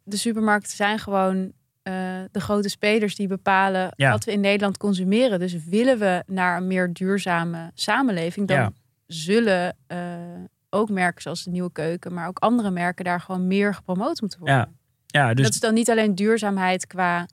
[0.04, 1.52] de supermarkten zijn gewoon
[1.82, 1.94] eh,
[2.32, 4.12] de grote spelers die bepalen Ja.
[4.12, 5.40] wat we in Nederland consumeren.
[5.40, 8.72] Dus willen we naar een meer duurzame samenleving, dan Ja.
[9.08, 9.98] zullen eh,
[10.70, 14.40] ook merken zoals de Nieuwe Keuken, maar ook andere merken daar gewoon meer gepromoot moeten
[14.40, 14.58] worden.
[14.58, 14.70] Ja.
[15.06, 17.28] Ja, dus dat is dan niet alleen duurzaamheid qua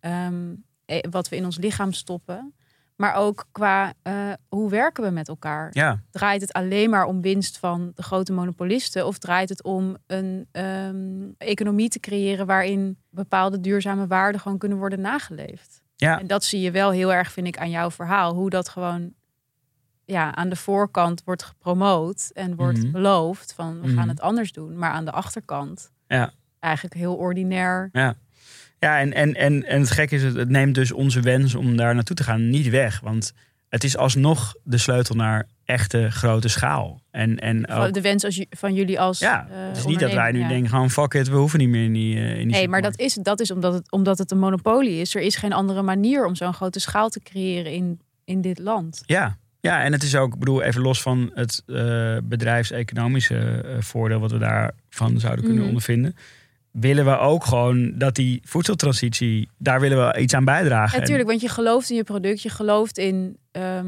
[0.00, 0.54] ehm,
[0.84, 2.54] eh, wat we in ons lichaam stoppen,
[2.96, 5.68] maar ook qua eh, hoe werken we met elkaar.
[5.72, 9.06] ja, Draait het alleen maar om winst van de grote monopolisten?
[9.06, 14.78] Of draait het om een ehm, economie te creëren waarin bepaalde duurzame waarden gewoon kunnen
[14.78, 15.82] worden nageleefd?
[15.96, 18.34] ja, En dat zie je wel heel erg, vind ik, aan jouw verhaal.
[18.34, 19.12] Hoe dat gewoon
[20.04, 22.90] ja, aan de voorkant wordt gepromoot en wordt Mhm.
[22.90, 24.08] beloofd van we gaan Mhm.
[24.08, 24.78] het anders doen.
[24.78, 26.32] Maar aan de achterkant Ja.
[26.58, 27.88] eigenlijk heel ordinair.
[27.92, 28.14] ja.
[28.84, 31.94] Ja, en, en, en, en het gekke is, het, neemt dus onze wens om daar
[31.94, 33.00] naartoe te gaan niet weg.
[33.00, 33.32] Want
[33.68, 37.02] het is alsnog de sleutel naar echte grote schaal.
[37.10, 40.12] En, en ook, De wens als, van jullie als ja, eh, het is niet dat
[40.12, 40.48] wij nu ja.
[40.48, 42.82] denken, gewoon fuck it, we hoeven niet meer in die, eh, in die Nee, maar
[42.82, 45.14] dat is, dat is omdat, het, omdat het een monopolie is.
[45.14, 49.02] Er is geen andere manier om zo'n grote schaal te creëren in, in dit land.
[49.06, 49.38] Ja.
[49.60, 54.30] ja, en het is ook, ik bedoel, even los van het eh, bedrijfseconomische voordeel wat
[54.30, 55.68] we daarvan zouden kunnen Mhm.
[55.68, 56.16] ondervinden.
[56.80, 60.98] Willen we ook gewoon dat die voedseltransitie, daar willen we iets aan bijdragen.
[61.00, 63.86] Natuurlijk, want je gelooft in je product, je gelooft in ehm,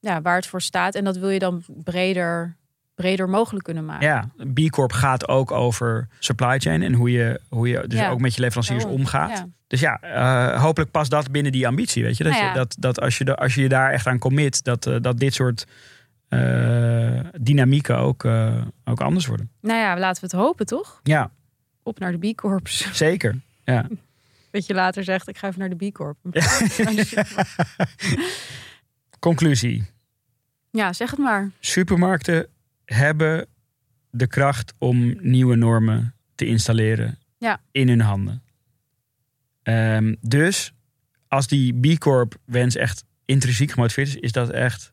[0.00, 0.94] ja, waar het voor staat.
[0.94, 2.56] En dat wil je dan breder,
[2.94, 4.06] breder mogelijk kunnen maken.
[4.06, 8.08] Ja, B Corp gaat ook over supply chain en hoe je, hoe je dus Ja,
[8.10, 9.44] ook met je leveranciers omgaat.
[9.66, 12.02] Dus ja, eh, hopelijk past dat binnen die ambitie.
[12.02, 12.24] Weet je?
[12.24, 14.64] Dat, Nou je, dat, dat als, je, de- als je je daar echt aan commit,
[14.64, 15.66] dat, eh, dat dit soort
[16.28, 18.24] eh, dynamieken ook,
[18.84, 19.50] ook anders worden.
[19.60, 21.00] Nou ja, laten we het hopen, toch?
[21.02, 21.30] Ja,
[21.86, 22.88] Op naar de B Corps.
[23.06, 23.40] zeker.
[23.64, 23.88] Ja.
[24.50, 26.16] Dat je later zegt, ik ga even naar de B Corp.
[29.18, 29.84] Conclusie.
[30.70, 31.50] ja, zeg het maar.
[31.60, 32.46] Supermarkten
[32.84, 33.46] hebben
[34.10, 37.60] de kracht om nieuwe normen te installeren Ja.
[37.70, 38.42] in hun handen.
[39.62, 40.72] Ehm, dus
[41.28, 44.92] als die B Corp wens echt intrinsiek gemotiveerd is, is dat echt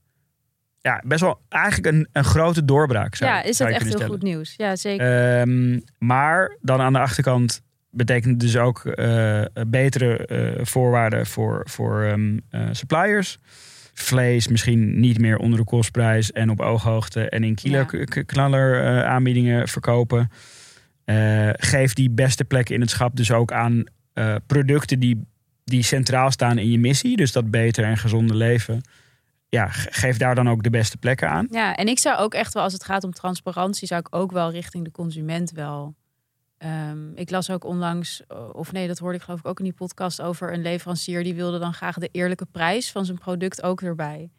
[0.82, 3.16] ja, best wel eigenlijk een, een grote doorbraak.
[3.16, 4.54] Zou, ja, is dat echt heel goed nieuws?
[4.58, 5.40] Ja, zeker.
[5.40, 7.62] Ehm, maar dan aan de achterkant
[7.92, 13.38] betekent het dus ook eh, betere eh, voorwaarden voor, voor ehm, eh, suppliers.
[13.94, 18.24] Vlees misschien niet meer onder de kostprijs en op ooghoogte en in kilo Ja.
[18.26, 20.32] knaller aanbiedingen verkopen.
[21.54, 23.84] Geef die beste plekken in het schap dus ook aan
[24.48, 25.26] producten die,
[25.64, 27.18] die centraal staan in je missie.
[27.18, 28.82] Dus dat beter en gezonde leven.
[29.52, 31.48] Ja, ge- geef daar dan ook de beste plekken aan.
[31.50, 34.32] Ja, en ik zou ook echt wel, als het gaat om transparantie, zou ik ook
[34.32, 35.96] wel richting de consument wel.
[36.58, 38.22] Ehm, ik las ook onlangs,
[38.52, 41.34] of nee, dat hoorde ik geloof ik ook in die podcast over een leverancier die
[41.36, 44.32] wilde dan graag de eerlijke prijs van zijn product ook erbij.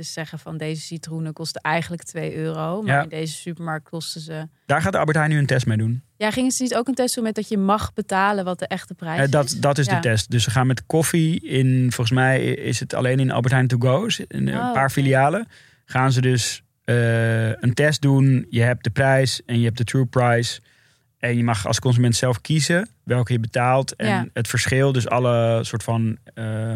[0.00, 3.02] Dus zeggen van deze citroenen kosten eigenlijk 2 euro, maar Ja.
[3.02, 4.48] in deze supermarkt kosten ze.
[4.66, 6.02] Daar gaat de Albert Heijn nu een test mee doen.
[6.16, 8.66] Ja, gingen ze niet ook een test doen met dat je mag betalen wat de
[8.66, 9.60] echte prijs Eh, dat, is?
[9.60, 9.94] dat is Ja.
[9.94, 10.30] de test.
[10.30, 13.76] Dus ze gaan met koffie in, volgens mij is het alleen in Albert Heijn to
[13.78, 14.92] go, in een Oh, paar oké.
[14.92, 15.48] filialen.
[15.84, 18.46] Gaan ze dus eh, een test doen.
[18.50, 20.60] Je hebt de prijs en je hebt de true price.
[21.18, 23.96] En je mag als consument zelf kiezen welke je betaalt.
[23.96, 24.26] En Ja.
[24.32, 26.16] het verschil, dus alle soort van...
[26.34, 26.72] eh,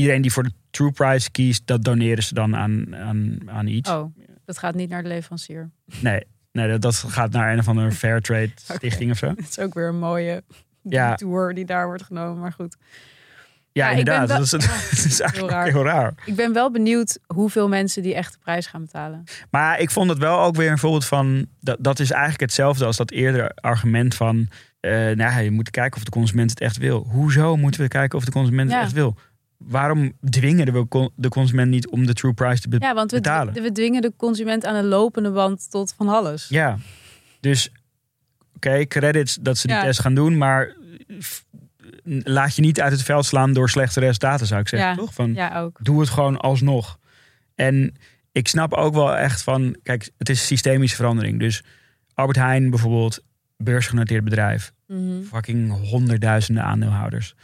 [0.00, 3.90] iedereen die voor de true price kiest, dat doneren ze dan aan, aan, aan iets.
[3.90, 5.70] Oh, dat gaat niet naar de leverancier.
[6.00, 6.22] Nee,
[6.52, 9.26] nee dat, dat gaat naar een of andere Fairtrade stichting of zo.
[9.26, 10.42] Dat is ook weer een mooie
[10.82, 11.14] Ja.
[11.24, 12.76] tour die daar wordt genomen, maar goed.
[13.72, 14.28] Ja, Ja, inderdaad.
[14.28, 14.50] wel- Dat, is,
[14.90, 15.66] dat is eigenlijk raar.
[15.66, 16.14] heel raar.
[16.24, 19.24] Ik ben wel benieuwd hoeveel mensen die echte prijs gaan betalen.
[19.50, 21.46] Maar ik vond het wel ook weer een voorbeeld van.
[21.60, 24.48] Dat, dat is eigenlijk hetzelfde als dat eerdere argument van.
[24.80, 27.06] eh nou, ja, je moet kijken of de consument het echt wil.
[27.10, 28.76] Hoezo moeten we kijken of de consument Ja.
[28.76, 29.16] het echt wil?
[29.64, 33.16] Waarom dwingen we de consument niet om de true price te be- Ja, want we,
[33.16, 33.54] betalen?
[33.54, 36.48] we dwingen de consument aan een lopende band tot van alles.
[36.48, 36.78] Ja,
[37.40, 37.72] dus
[38.56, 39.82] oké, credits dat ze die Ja.
[39.82, 40.76] test gaan doen, maar
[42.04, 44.94] laat je niet uit het veld slaan door slechte resultaten, zou ik zeggen, Ja.
[44.96, 45.14] toch?
[45.14, 45.78] Van, Ja, ook.
[45.82, 46.98] doe het gewoon alsnog.
[47.54, 47.94] En
[48.32, 51.38] ik snap ook wel echt van, kijk, het is systemische verandering.
[51.38, 51.62] Dus
[52.14, 53.24] Albert Heijn bijvoorbeeld,
[53.56, 55.22] beursgenoteerd bedrijf, Mhm.
[55.22, 57.34] fucking honderdduizenden aandeelhouders.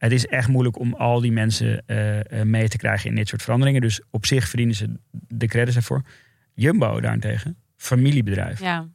[0.00, 3.28] Het is echt moeilijk om al die mensen eh, eh, mee te krijgen in dit
[3.28, 3.80] soort veranderingen.
[3.80, 6.02] Dus op zich verdienen ze de credits ervoor.
[6.54, 8.60] Jumbo daarentegen, familiebedrijf.
[8.60, 8.86] Ja.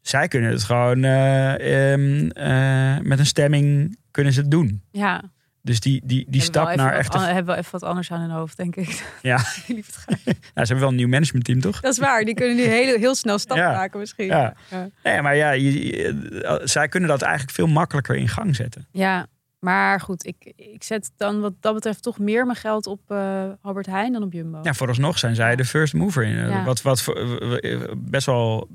[0.00, 4.82] Zij kunnen het gewoon eh, ehm, eh, met een stemming kunnen ze het doen.
[4.90, 5.22] ja.
[5.62, 7.14] Dus die, die, die stap naar echt.
[7.14, 9.02] an- hebben wel even wat anders aan hun hoofd, denk ik.
[9.22, 9.36] Ja,
[9.68, 9.82] nou,
[10.26, 11.80] ze hebben wel een nieuw managementteam, toch?
[11.80, 12.24] Dat is waar.
[12.24, 13.72] Die kunnen nu heel, heel snel stappen Ja.
[13.72, 14.26] maken misschien.
[14.26, 14.54] Ja.
[14.70, 14.88] Ja.
[15.02, 18.86] Nee, maar ja, je- je- zij kunnen dat eigenlijk veel makkelijker in gang zetten.
[18.92, 19.26] Ja,
[19.60, 20.26] maar goed.
[20.26, 24.12] Ik, ik zet dan wat dat betreft toch meer mijn geld op eh, Albert Heijn
[24.12, 24.58] dan op Jumbo.
[24.62, 26.36] Ja, vooralsnog zijn zij de first mover in.
[26.38, 26.64] Eh, Ja.
[26.64, 28.68] Wat, wat eh, best wel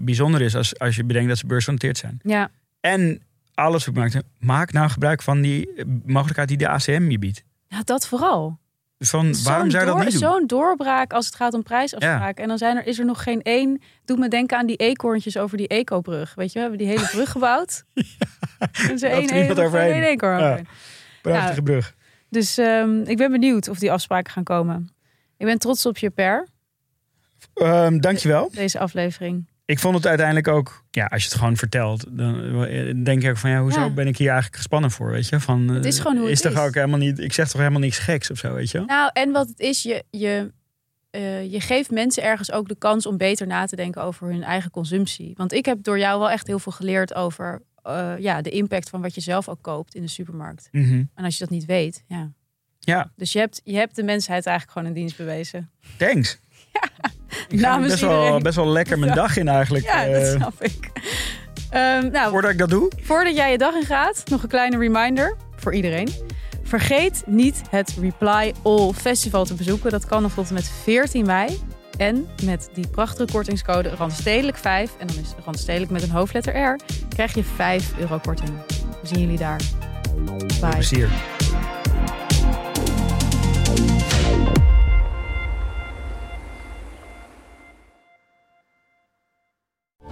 [0.00, 2.20] bijzonder is als, als je bedenkt dat ze beursgenoteerd zijn.
[2.22, 2.50] Ja.
[2.80, 3.22] En
[3.54, 7.44] alle supermarkten, maak nou gebruik van die mogelijkheid die de ACM je biedt.
[7.68, 8.58] ja, dat vooral.
[9.04, 10.20] Van, waarom Zo'n zou je dat niet doen?
[10.20, 12.42] Zo'n doorbraak als het gaat om prijsafspraken.
[12.42, 13.82] En dan zijn er, is er nog geen één.
[14.04, 16.34] Doet me denken aan die eekhoorntjes over die ecobrug.
[16.34, 17.84] Weet je, we hebben die hele brug gebouwd.
[17.94, 18.02] ja,
[18.72, 20.44] is loopt één één eekhoorn Ja.
[20.46, 20.66] overheen.
[21.22, 21.94] Prachtige brug.
[22.28, 24.90] Dus ehm, ik ben benieuwd of die afspraken gaan komen.
[25.36, 26.48] Ik ben trots op je per,
[27.54, 28.50] Ehm, dankjewel.
[28.52, 29.46] deze aflevering.
[29.64, 32.50] Ik vond het uiteindelijk ook, ja, als je het gewoon vertelt, dan
[33.04, 33.90] denk ik ook van, ja, hoezo Ja.
[33.90, 35.40] ben ik hier eigenlijk gespannen voor, weet je?
[35.40, 36.58] Van, Het is eh, gewoon hoe het is toch is.
[36.58, 38.80] ook helemaal niet, ik zeg toch helemaal niks geks of zo, weet je?
[38.80, 40.52] Nou, en wat het is, je, je,
[41.10, 44.42] eh, je geeft mensen ergens ook de kans om beter na te denken over hun
[44.42, 45.32] eigen consumptie.
[45.36, 48.88] Want ik heb door jou wel echt heel veel geleerd over eh, ja, de impact
[48.90, 50.68] van wat je zelf ook koopt in de supermarkt.
[50.72, 51.02] Mhm.
[51.14, 52.32] En als je dat niet weet, ja.
[52.84, 55.70] Ja, Dus je hebt, je hebt de mensheid eigenlijk gewoon een dienst bewezen.
[55.96, 56.40] thanks.
[57.48, 59.84] Ik ga Namens best wel, best wel lekker mijn dag in eigenlijk.
[59.84, 60.90] Ja, dat eh, snap ik.
[61.70, 62.90] Ehm, nou, voordat ik dat doe.
[63.02, 66.08] voordat jij je dag in gaat, nog een kleine reminder voor iedereen.
[66.62, 69.90] Vergeet niet het Reply All Festival te bezoeken.
[69.90, 71.60] Dat kan nog tot en met 14 mei.
[71.96, 76.78] En met die prachtige kortingscode Randstedelijk 5, en dan is Randstedelijk met een hoofdletter R,
[77.08, 78.50] krijg je 5 euro korting.
[79.02, 79.60] We zien jullie daar.
[80.60, 80.70] Bye.
[80.70, 81.08] Plezier.